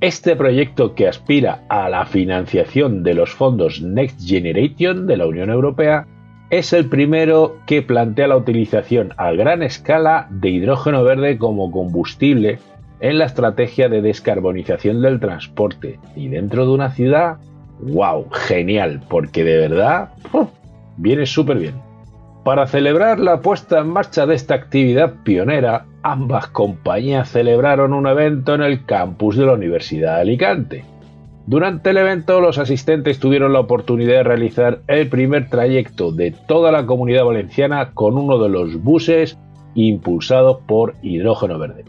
Este 0.00 0.36
proyecto 0.36 0.94
que 0.94 1.08
aspira 1.08 1.62
a 1.68 1.88
la 1.88 2.04
financiación 2.04 3.02
de 3.02 3.14
los 3.14 3.30
fondos 3.30 3.80
Next 3.80 4.20
Generation 4.26 5.06
de 5.06 5.16
la 5.16 5.26
Unión 5.26 5.50
Europea 5.50 6.06
es 6.50 6.72
el 6.72 6.88
primero 6.88 7.56
que 7.66 7.82
plantea 7.82 8.28
la 8.28 8.36
utilización 8.36 9.12
a 9.16 9.32
gran 9.32 9.62
escala 9.62 10.28
de 10.30 10.50
hidrógeno 10.50 11.02
verde 11.02 11.38
como 11.38 11.70
combustible 11.70 12.58
en 13.00 13.18
la 13.18 13.24
estrategia 13.24 13.88
de 13.88 14.02
descarbonización 14.02 15.00
del 15.02 15.20
transporte. 15.20 15.98
Y 16.16 16.28
dentro 16.28 16.66
de 16.66 16.72
una 16.72 16.90
ciudad, 16.90 17.38
wow, 17.80 18.28
genial, 18.30 19.00
porque 19.08 19.44
de 19.44 19.58
verdad 19.58 20.10
viene 20.96 21.26
súper 21.26 21.58
bien. 21.58 21.83
Para 22.44 22.66
celebrar 22.66 23.18
la 23.18 23.40
puesta 23.40 23.80
en 23.80 23.88
marcha 23.88 24.26
de 24.26 24.34
esta 24.34 24.54
actividad 24.54 25.14
pionera, 25.24 25.86
ambas 26.02 26.48
compañías 26.48 27.30
celebraron 27.30 27.92
un 27.92 28.06
evento 28.06 28.54
en 28.54 28.62
el 28.62 28.84
campus 28.84 29.36
de 29.36 29.46
la 29.46 29.54
Universidad 29.54 30.16
de 30.16 30.20
Alicante. 30.20 30.84
Durante 31.46 31.90
el 31.90 31.96
evento, 31.96 32.40
los 32.40 32.58
asistentes 32.58 33.18
tuvieron 33.18 33.52
la 33.52 33.60
oportunidad 33.60 34.14
de 34.14 34.22
realizar 34.22 34.80
el 34.86 35.08
primer 35.08 35.48
trayecto 35.48 36.12
de 36.12 36.30
toda 36.30 36.70
la 36.70 36.86
comunidad 36.86 37.24
valenciana 37.24 37.92
con 37.92 38.16
uno 38.16 38.38
de 38.38 38.48
los 38.48 38.82
buses 38.82 39.38
impulsados 39.74 40.58
por 40.66 40.94
hidrógeno 41.02 41.58
verde 41.58 41.84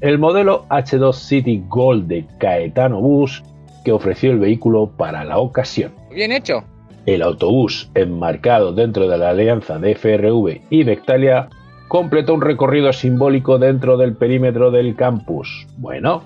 el 0.00 0.18
modelo 0.18 0.66
H2 0.68 1.12
City 1.12 1.62
Gold 1.68 2.06
de 2.06 2.24
Caetano 2.38 3.00
Bus 3.00 3.42
que 3.84 3.92
ofreció 3.92 4.30
el 4.30 4.38
vehículo 4.38 4.90
para 4.96 5.24
la 5.24 5.38
ocasión. 5.38 5.92
Bien 6.10 6.32
hecho. 6.32 6.64
El 7.06 7.22
autobús, 7.22 7.90
enmarcado 7.94 8.72
dentro 8.72 9.08
de 9.08 9.18
la 9.18 9.30
alianza 9.30 9.78
de 9.78 9.94
FRV 9.94 10.62
y 10.70 10.84
Vectalia, 10.84 11.48
completó 11.88 12.34
un 12.34 12.42
recorrido 12.42 12.92
simbólico 12.92 13.58
dentro 13.58 13.96
del 13.96 14.14
perímetro 14.14 14.70
del 14.70 14.94
campus. 14.94 15.66
Bueno, 15.76 16.22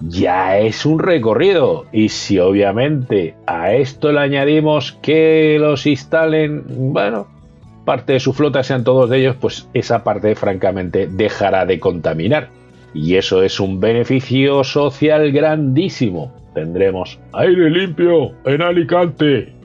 ya 0.00 0.58
es 0.58 0.86
un 0.86 0.98
recorrido. 0.98 1.86
Y 1.92 2.10
si 2.10 2.38
obviamente 2.38 3.34
a 3.46 3.74
esto 3.74 4.12
le 4.12 4.20
añadimos 4.20 4.92
que 5.02 5.58
los 5.60 5.86
instalen, 5.86 6.92
bueno, 6.92 7.26
parte 7.84 8.14
de 8.14 8.20
su 8.20 8.32
flota 8.32 8.62
sean 8.62 8.84
todos 8.84 9.10
de 9.10 9.18
ellos, 9.18 9.36
pues 9.40 9.68
esa 9.74 10.04
parte 10.04 10.34
francamente 10.34 11.06
dejará 11.06 11.66
de 11.66 11.80
contaminar. 11.80 12.48
Y 12.94 13.16
eso 13.16 13.42
es 13.42 13.60
un 13.60 13.80
beneficio 13.80 14.64
social 14.64 15.30
grandísimo. 15.32 16.32
Tendremos 16.54 17.18
aire 17.32 17.70
limpio 17.70 18.32
en 18.44 18.62
Alicante. 18.62 19.59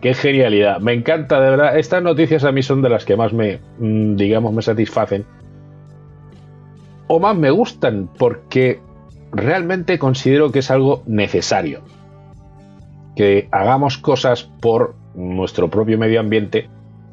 Qué 0.00 0.14
genialidad. 0.14 0.80
Me 0.80 0.92
encanta, 0.92 1.40
de 1.40 1.50
verdad. 1.50 1.78
Estas 1.78 2.02
noticias 2.02 2.44
a 2.44 2.52
mí 2.52 2.62
son 2.62 2.82
de 2.82 2.88
las 2.88 3.04
que 3.04 3.16
más 3.16 3.32
me, 3.32 3.60
mm, 3.78 4.16
digamos, 4.16 4.52
me 4.52 4.62
satisfacen. 4.62 5.24
O 7.06 7.20
más 7.20 7.36
me 7.36 7.50
gustan 7.50 8.08
porque 8.18 8.80
realmente 9.32 9.98
considero 9.98 10.50
que 10.50 10.60
es 10.60 10.70
algo 10.70 11.02
necesario. 11.06 11.82
Que 13.14 13.48
hagamos 13.52 13.98
cosas 13.98 14.44
por 14.60 14.94
nuestro 15.14 15.70
propio 15.70 15.98
medio 15.98 16.20
ambiente 16.20 16.68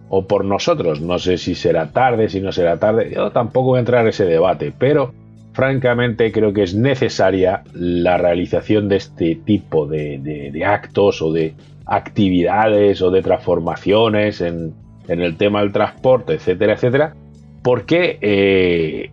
o 0.09 0.25
por 0.25 0.43
nosotros. 0.43 1.01
No 1.01 1.19
sé 1.19 1.37
si 1.37 1.55
será 1.55 1.91
tarde, 1.91 2.29
si 2.29 2.41
no 2.41 2.51
será 2.51 2.79
tarde. 2.79 3.11
Yo 3.13 3.31
tampoco 3.31 3.69
voy 3.69 3.77
a 3.77 3.81
entrar 3.81 4.01
en 4.01 4.09
ese 4.09 4.25
debate, 4.25 4.73
pero 4.77 5.13
francamente 5.53 6.31
creo 6.31 6.53
que 6.53 6.63
es 6.63 6.73
necesaria 6.73 7.63
la 7.73 8.17
realización 8.17 8.87
de 8.89 8.97
este 8.97 9.35
tipo 9.35 9.87
de, 9.87 10.63
actos 10.65 11.21
o 11.21 11.31
de 11.31 11.53
actividades 11.89 13.01
o 13.01 13.11
de 13.11 13.21
transformaciones 13.21 14.41
en, 14.41 14.73
el 15.07 15.37
tema 15.37 15.61
del 15.61 15.71
transporte, 15.71 16.33
etcétera, 16.33 16.73
etcétera, 16.73 17.15
porque 17.63 18.19
eh, 18.21 19.11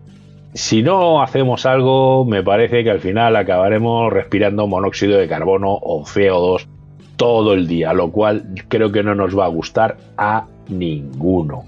si 0.53 0.83
no 0.83 1.23
hacemos 1.23 1.65
algo, 1.65 2.23
me 2.23 2.43
parece 2.43 2.83
que 2.83 2.91
al 2.91 2.99
final 2.99 3.35
acabaremos 3.35 4.13
respirando 4.13 4.67
monóxido 4.67 5.17
de 5.17 5.27
carbono 5.27 5.71
o 5.73 6.03
CO2 6.03 6.67
todo 7.15 7.55
el 7.55 7.67
día, 7.67 7.93
lo 7.93 8.11
cual 8.11 8.45
creo 8.67 8.91
que 8.91 9.01
no 9.01 9.15
nos 9.15 9.37
va 9.37 9.45
a 9.45 9.49
gustar 9.49 9.97
a 10.17 10.45
ninguno. 10.69 11.65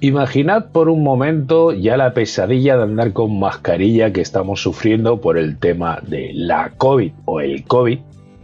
Imaginad 0.00 0.72
por 0.72 0.88
un 0.88 1.02
momento 1.02 1.72
ya 1.72 1.96
la 1.96 2.12
pesadilla 2.12 2.76
de 2.76 2.82
andar 2.82 3.12
con 3.12 3.38
mascarilla 3.38 4.12
que 4.12 4.20
estamos 4.20 4.60
sufriendo 4.60 5.20
por 5.20 5.38
el 5.38 5.58
tema 5.58 6.00
de 6.02 6.32
la 6.34 6.72
COVID 6.76 7.12
o 7.24 7.40
el 7.40 7.64
COVID, 7.64 8.00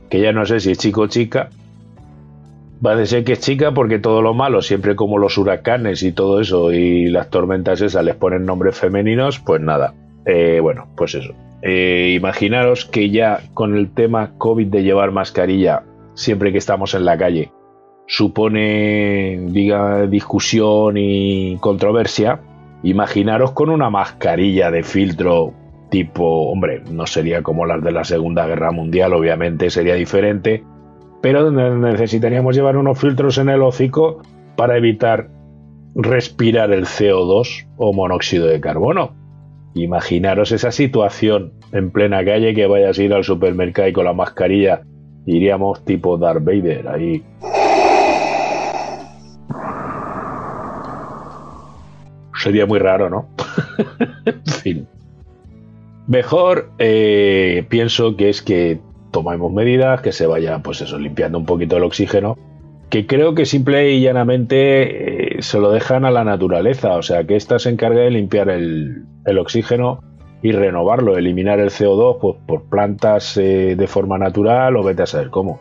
que 0.08 0.20
ya 0.20 0.32
no 0.32 0.46
sé 0.46 0.60
si 0.60 0.70
es 0.70 0.78
chico 0.78 1.02
o 1.02 1.06
chica. 1.08 1.50
Ser 3.04 3.24
que 3.24 3.32
es 3.32 3.40
chica 3.40 3.72
porque 3.72 3.98
todo 3.98 4.22
lo 4.22 4.34
malo, 4.34 4.62
siempre 4.62 4.94
como 4.94 5.18
los 5.18 5.36
huracanes 5.36 6.02
y 6.02 6.12
todo 6.12 6.40
eso 6.40 6.72
y 6.72 7.06
las 7.06 7.28
tormentas 7.28 7.80
esas 7.80 8.04
les 8.04 8.14
ponen 8.14 8.46
nombres 8.46 8.76
femeninos, 8.76 9.40
pues 9.40 9.60
nada. 9.60 9.94
Eh, 10.26 10.60
bueno, 10.62 10.88
pues 10.96 11.14
eso. 11.14 11.34
Eh, 11.62 12.14
imaginaros 12.16 12.84
que 12.84 13.10
ya 13.10 13.40
con 13.52 13.76
el 13.76 13.92
tema 13.92 14.32
COVID 14.38 14.68
de 14.68 14.84
llevar 14.84 15.10
mascarilla 15.10 15.82
siempre 16.14 16.52
que 16.52 16.58
estamos 16.58 16.94
en 16.94 17.04
la 17.04 17.18
calle, 17.18 17.50
supone 18.06 19.40
diga, 19.48 20.06
discusión 20.06 20.96
y 20.96 21.56
controversia, 21.58 22.40
imaginaros 22.82 23.52
con 23.52 23.70
una 23.70 23.90
mascarilla 23.90 24.70
de 24.70 24.82
filtro 24.82 25.52
tipo, 25.90 26.50
hombre, 26.50 26.82
no 26.90 27.06
sería 27.06 27.42
como 27.42 27.64
las 27.66 27.82
de 27.82 27.92
la 27.92 28.04
Segunda 28.04 28.46
Guerra 28.46 28.70
Mundial, 28.70 29.14
obviamente 29.14 29.70
sería 29.70 29.94
diferente, 29.94 30.62
pero 31.20 31.50
necesitaríamos 31.50 32.54
llevar 32.54 32.76
unos 32.76 32.98
filtros 32.98 33.38
en 33.38 33.48
el 33.48 33.62
hocico 33.62 34.22
para 34.56 34.76
evitar 34.76 35.28
respirar 35.94 36.72
el 36.72 36.84
CO2 36.84 37.66
o 37.76 37.92
monóxido 37.92 38.46
de 38.46 38.60
carbono. 38.60 39.14
Imaginaros 39.74 40.52
esa 40.52 40.70
situación 40.70 41.52
en 41.72 41.90
plena 41.90 42.24
calle 42.24 42.54
que 42.54 42.66
vayas 42.66 42.98
a 42.98 43.02
ir 43.02 43.12
al 43.12 43.24
supermercado 43.24 43.88
y 43.88 43.92
con 43.92 44.04
la 44.04 44.12
mascarilla 44.12 44.82
iríamos 45.26 45.84
tipo 45.84 46.16
Darth 46.16 46.42
Vader 46.42 46.88
ahí 46.88 47.22
sería 52.38 52.66
muy 52.66 52.78
raro, 52.78 53.10
¿no? 53.10 53.28
en 54.24 54.44
fin. 54.44 54.88
Mejor 56.06 56.70
eh, 56.78 57.66
pienso 57.68 58.16
que 58.16 58.30
es 58.30 58.40
que 58.40 58.80
tomemos 59.10 59.52
medidas, 59.52 60.00
que 60.00 60.12
se 60.12 60.26
vaya, 60.26 60.58
pues 60.60 60.80
eso, 60.80 60.98
limpiando 60.98 61.38
un 61.38 61.46
poquito 61.46 61.76
el 61.76 61.84
oxígeno, 61.84 62.36
que 62.90 63.06
creo 63.06 63.34
que 63.34 63.44
simple 63.44 63.92
y 63.92 64.00
llanamente 64.00 65.38
eh, 65.38 65.42
se 65.42 65.58
lo 65.58 65.70
dejan 65.70 66.04
a 66.04 66.10
la 66.10 66.24
naturaleza, 66.24 66.94
o 66.96 67.02
sea, 67.02 67.24
que 67.24 67.36
ésta 67.36 67.58
se 67.58 67.70
encarga 67.70 68.00
de 68.00 68.10
limpiar 68.10 68.48
el, 68.48 69.04
oxígeno 69.38 70.02
y 70.40 70.52
renovarlo, 70.52 71.18
eliminar 71.18 71.60
el 71.60 71.70
CO2 71.70 72.18
pues, 72.20 72.36
por 72.46 72.64
plantas 72.64 73.36
eh, 73.36 73.74
de 73.76 73.86
forma 73.86 74.16
natural 74.18 74.76
o 74.76 74.82
vete 74.82 75.02
a 75.02 75.06
saber 75.06 75.30
cómo. 75.30 75.60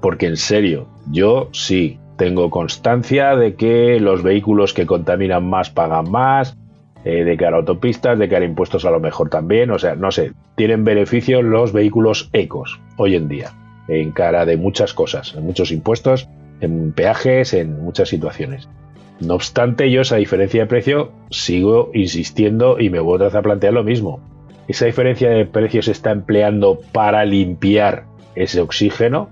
Porque 0.00 0.26
en 0.26 0.36
serio, 0.36 0.86
yo 1.10 1.48
sí, 1.52 1.98
tengo 2.16 2.50
constancia 2.50 3.36
de 3.36 3.54
que 3.54 4.00
los 4.00 4.22
vehículos 4.22 4.72
que 4.72 4.86
contaminan 4.86 5.48
más 5.48 5.70
pagan 5.70 6.10
más, 6.10 6.56
eh, 7.04 7.24
de 7.24 7.36
cara 7.36 7.56
a 7.56 7.60
autopistas, 7.60 8.18
de 8.18 8.28
cara 8.28 8.44
a 8.44 8.48
impuestos 8.48 8.84
a 8.84 8.90
lo 8.90 9.00
mejor 9.00 9.28
también, 9.28 9.70
o 9.70 9.78
sea, 9.78 9.96
no 9.96 10.10
sé, 10.10 10.32
tienen 10.56 10.84
beneficios 10.84 11.42
los 11.42 11.72
vehículos 11.72 12.30
ecos 12.32 12.80
hoy 12.96 13.16
en 13.16 13.28
día, 13.28 13.52
en 13.88 14.12
cara 14.12 14.46
de 14.46 14.56
muchas 14.56 14.94
cosas, 14.94 15.34
en 15.34 15.44
muchos 15.44 15.72
impuestos, 15.72 16.28
en 16.60 16.92
peajes, 16.92 17.54
en 17.54 17.82
muchas 17.82 18.08
situaciones. 18.08 18.68
No 19.20 19.34
obstante, 19.34 19.90
yo 19.90 20.00
esa 20.00 20.16
diferencia 20.16 20.62
de 20.62 20.66
precio 20.66 21.12
sigo 21.30 21.90
insistiendo 21.94 22.78
y 22.80 22.90
me 22.90 23.00
voy 23.00 23.22
a 23.22 23.26
a 23.26 23.42
plantear 23.42 23.72
lo 23.72 23.84
mismo. 23.84 24.20
Esa 24.68 24.86
diferencia 24.86 25.30
de 25.30 25.44
precio 25.44 25.82
se 25.82 25.92
está 25.92 26.12
empleando 26.12 26.80
para 26.92 27.24
limpiar 27.24 28.04
ese 28.34 28.60
oxígeno, 28.60 29.28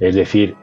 es 0.00 0.14
decir, 0.14 0.54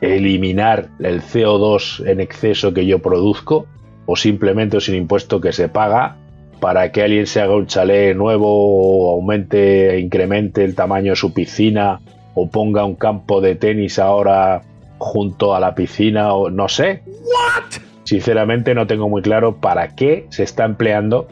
eliminar 0.00 0.90
el 1.00 1.22
CO2 1.22 2.06
en 2.06 2.20
exceso 2.20 2.72
que 2.72 2.86
yo 2.86 3.00
produzco 3.00 3.66
o 4.06 4.16
simplemente 4.16 4.78
es 4.78 4.88
un 4.88 4.94
impuesto 4.96 5.40
que 5.40 5.52
se 5.52 5.68
paga 5.68 6.16
para 6.60 6.92
que 6.92 7.02
alguien 7.02 7.26
se 7.26 7.40
haga 7.40 7.54
un 7.54 7.66
chalet 7.66 8.16
nuevo 8.16 8.48
o 8.48 9.14
aumente 9.14 9.94
e 9.94 10.00
incremente 10.00 10.64
el 10.64 10.74
tamaño 10.74 11.12
de 11.12 11.16
su 11.16 11.32
piscina 11.32 12.00
o 12.34 12.48
ponga 12.48 12.84
un 12.84 12.94
campo 12.94 13.40
de 13.40 13.54
tenis 13.54 13.98
ahora 13.98 14.62
junto 14.98 15.54
a 15.54 15.60
la 15.60 15.74
piscina 15.74 16.32
o 16.34 16.50
no 16.50 16.68
sé. 16.68 17.02
Sinceramente 18.04 18.74
no 18.74 18.86
tengo 18.86 19.08
muy 19.08 19.22
claro 19.22 19.56
para 19.56 19.88
qué 19.88 20.26
se 20.30 20.42
está 20.42 20.64
empleando 20.64 21.28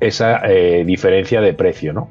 esa 0.00 0.40
eh, 0.48 0.84
diferencia 0.84 1.40
de 1.40 1.54
precio, 1.54 1.92
¿no? 1.92 2.08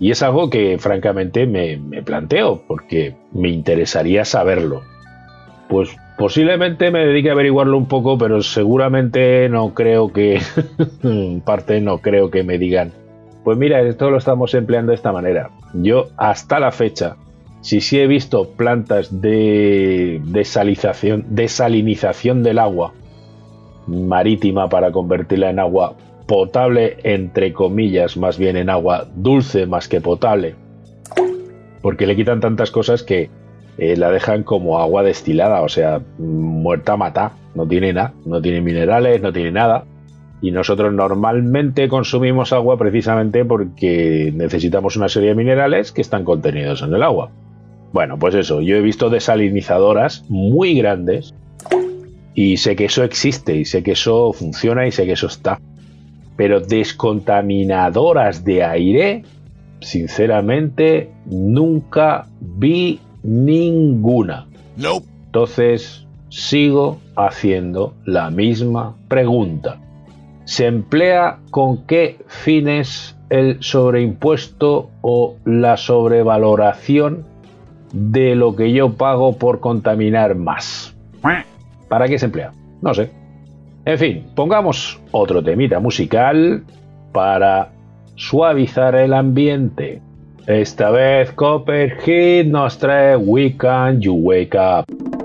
Y 0.00 0.10
es 0.10 0.22
algo 0.22 0.48
que 0.48 0.78
francamente 0.78 1.46
me, 1.46 2.02
planteo, 2.02 2.62
porque 2.66 3.16
me 3.32 3.50
interesaría 3.50 4.24
saberlo. 4.24 4.80
Pues 5.68 5.94
posiblemente 6.20 6.90
me 6.90 7.06
dedique 7.06 7.30
a 7.30 7.32
averiguarlo 7.32 7.78
un 7.78 7.86
poco, 7.86 8.18
pero 8.18 8.42
seguramente 8.42 9.48
no 9.48 9.72
creo 9.72 10.12
que, 10.12 10.42
parte 11.46 11.80
no 11.80 12.02
creo 12.02 12.30
que 12.30 12.42
me 12.42 12.58
digan 12.58 12.92
Pues 13.42 13.56
mira, 13.56 13.80
esto 13.80 14.10
lo 14.10 14.18
estamos 14.18 14.52
empleando 14.52 14.90
de 14.90 14.96
esta 14.96 15.12
manera. 15.12 15.48
Yo 15.72 16.08
hasta 16.18 16.60
la 16.60 16.72
fecha, 16.72 17.16
si 17.62 17.80
sí 17.80 17.98
he 17.98 18.06
visto 18.06 18.50
plantas 18.50 19.22
de 19.22 20.20
desalización, 20.26 21.24
desalinización 21.30 22.42
del 22.42 22.58
agua 22.58 22.92
marítima 23.86 24.68
para 24.68 24.92
convertirla 24.92 25.48
en 25.48 25.58
agua 25.58 25.94
potable, 26.26 26.98
entre 27.02 27.54
comillas, 27.54 28.18
más 28.18 28.36
bien 28.36 28.58
en 28.58 28.68
agua 28.68 29.08
dulce 29.14 29.64
más 29.64 29.88
que 29.88 30.02
potable, 30.02 30.54
porque 31.80 32.06
le 32.06 32.14
quitan 32.14 32.40
tantas 32.40 32.70
cosas 32.70 33.02
que 33.02 33.30
eh, 33.80 33.96
la 33.96 34.10
dejan 34.10 34.42
como 34.42 34.78
agua 34.78 35.02
destilada, 35.02 35.62
o 35.62 35.68
sea, 35.70 36.02
muerta 36.18 36.98
mata, 36.98 37.32
no 37.54 37.66
tiene 37.66 37.94
nada, 37.94 38.12
no 38.26 38.42
tiene 38.42 38.60
minerales, 38.60 39.22
no 39.22 39.32
tiene 39.32 39.52
nada. 39.52 39.84
Y 40.42 40.50
nosotros 40.50 40.92
normalmente 40.92 41.88
consumimos 41.88 42.52
agua 42.52 42.76
precisamente 42.76 43.42
porque 43.46 44.32
necesitamos 44.36 44.96
una 44.96 45.08
serie 45.08 45.30
de 45.30 45.34
minerales 45.34 45.92
que 45.92 46.02
están 46.02 46.24
contenidos 46.24 46.82
en 46.82 46.92
el 46.92 47.02
agua. 47.02 47.30
Bueno, 47.94 48.18
pues 48.18 48.34
eso, 48.34 48.60
yo 48.60 48.76
he 48.76 48.82
visto 48.82 49.08
desalinizadoras 49.08 50.26
muy 50.28 50.74
grandes 50.74 51.34
y 52.34 52.58
sé 52.58 52.76
que 52.76 52.84
eso 52.84 53.02
existe 53.02 53.56
y 53.56 53.64
sé 53.64 53.82
que 53.82 53.92
eso 53.92 54.34
funciona 54.34 54.86
y 54.86 54.92
sé 54.92 55.06
que 55.06 55.12
eso 55.12 55.26
está. 55.26 55.58
Pero 56.36 56.60
descontaminadoras 56.60 58.44
de 58.44 58.62
aire, 58.62 59.22
sinceramente, 59.80 61.10
nunca 61.24 62.26
vi 62.40 63.00
ninguna. 63.22 64.46
Nope. 64.76 65.06
Entonces, 65.26 66.06
sigo 66.28 66.98
haciendo 67.16 67.94
la 68.04 68.30
misma 68.30 68.96
pregunta. 69.08 69.78
¿Se 70.44 70.66
emplea 70.66 71.38
con 71.50 71.86
qué 71.86 72.18
fines 72.26 73.16
el 73.28 73.62
sobreimpuesto 73.62 74.90
o 75.02 75.36
la 75.44 75.76
sobrevaloración 75.76 77.24
de 77.92 78.34
lo 78.34 78.56
que 78.56 78.72
yo 78.72 78.94
pago 78.94 79.36
por 79.36 79.60
contaminar 79.60 80.34
más? 80.34 80.94
¿Para 81.88 82.06
qué 82.06 82.18
se 82.18 82.26
emplea? 82.26 82.52
No 82.82 82.94
sé. 82.94 83.10
En 83.84 83.98
fin, 83.98 84.26
pongamos 84.34 85.00
otro 85.10 85.42
temita 85.42 85.80
musical 85.80 86.62
para 87.12 87.72
suavizar 88.14 88.94
el 88.94 89.12
ambiente. 89.12 90.00
Esta 90.50 90.90
vez 90.90 91.30
Copperhead 91.30 92.46
nos 92.46 92.76
trae 92.76 93.14
We 93.14 93.54
Can 93.56 94.02
You 94.02 94.14
Wake 94.14 94.58
Up. 94.58 95.19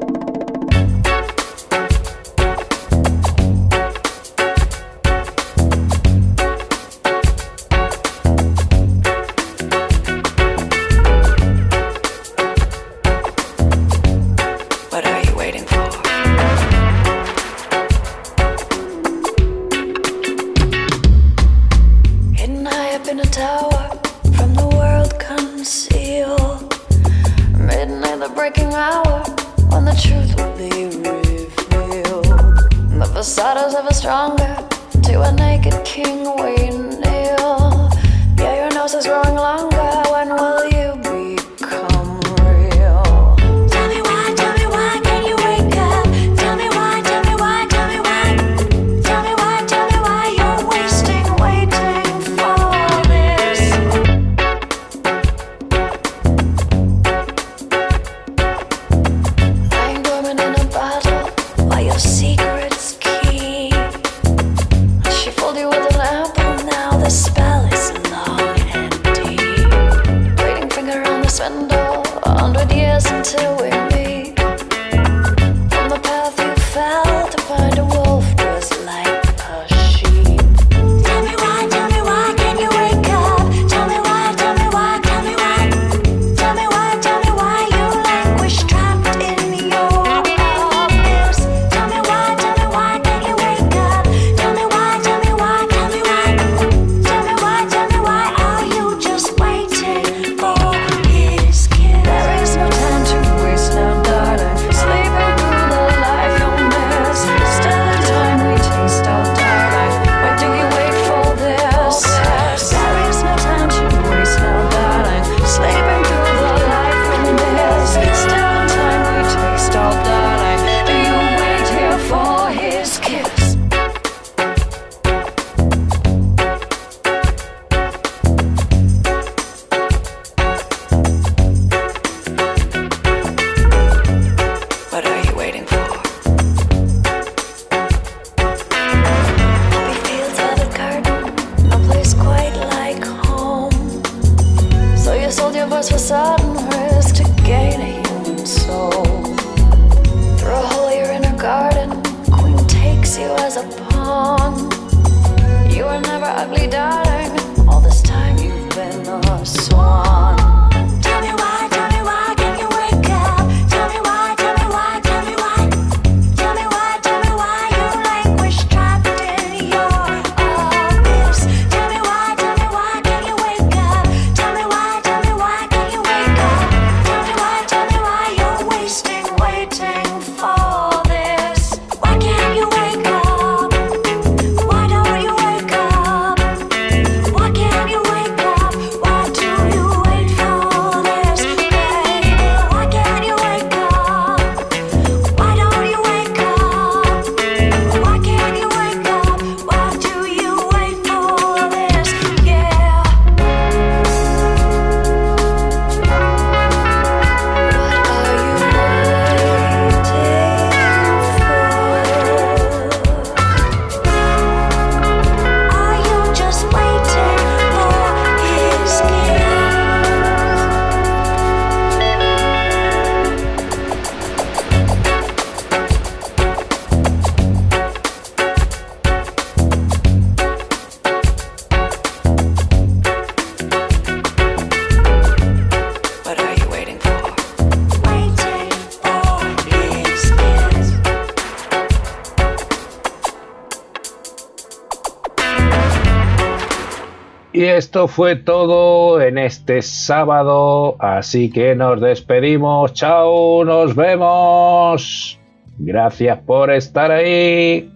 Esto 247.96 248.10
fue 248.10 248.36
todo 248.36 249.22
en 249.22 249.38
este 249.38 249.82
sábado, 249.82 250.98
así 251.00 251.50
que 251.50 251.76
nos 251.76 252.02
despedimos. 252.02 252.92
Chao, 252.92 253.64
nos 253.64 253.96
vemos. 253.96 255.40
Gracias 255.78 256.40
por 256.40 256.72
estar 256.72 257.10
ahí. 257.10 257.90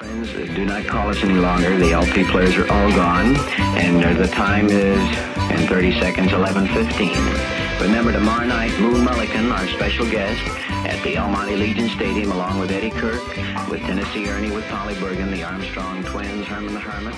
Friends, 0.00 0.32
do 0.56 0.64
not 0.64 0.84
call 0.84 1.08
us 1.08 1.22
any 1.22 1.38
longer. 1.38 1.78
The 1.78 1.92
LP 1.92 2.24
players 2.24 2.56
are 2.56 2.68
all 2.68 2.90
gone, 2.90 3.36
and 3.78 4.04
uh, 4.04 4.14
the 4.14 4.26
time 4.26 4.66
is 4.66 4.98
in 5.52 5.68
30 5.68 6.00
seconds, 6.00 6.32
11:15. 6.32 7.80
Remember 7.80 8.10
tomorrow 8.10 8.46
night, 8.46 8.76
Moon 8.80 9.06
Mullican, 9.06 9.52
our 9.52 9.68
special 9.68 10.10
guest, 10.10 10.42
at 10.84 11.00
the 11.04 11.16
Almighty 11.18 11.54
Legion 11.54 11.88
Stadium, 11.90 12.32
along 12.32 12.58
with 12.58 12.72
Eddie 12.72 12.90
Kirk, 12.90 13.22
with 13.70 13.80
Tennessee 13.82 14.26
Ernie, 14.26 14.50
with 14.50 14.66
Polly 14.66 14.94
Bergen, 14.98 15.30
the 15.30 15.44
Armstrong 15.44 16.02
twins, 16.02 16.48
Herman 16.48 16.74
the 16.74 16.80
Hermit, 16.80 17.14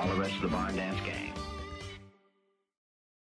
all 0.00 0.08
the 0.08 0.14
rest 0.14 0.34
of 0.36 0.42
the 0.42 0.48
Barn 0.48 0.74
Dance 0.74 0.98
gang. 1.04 1.39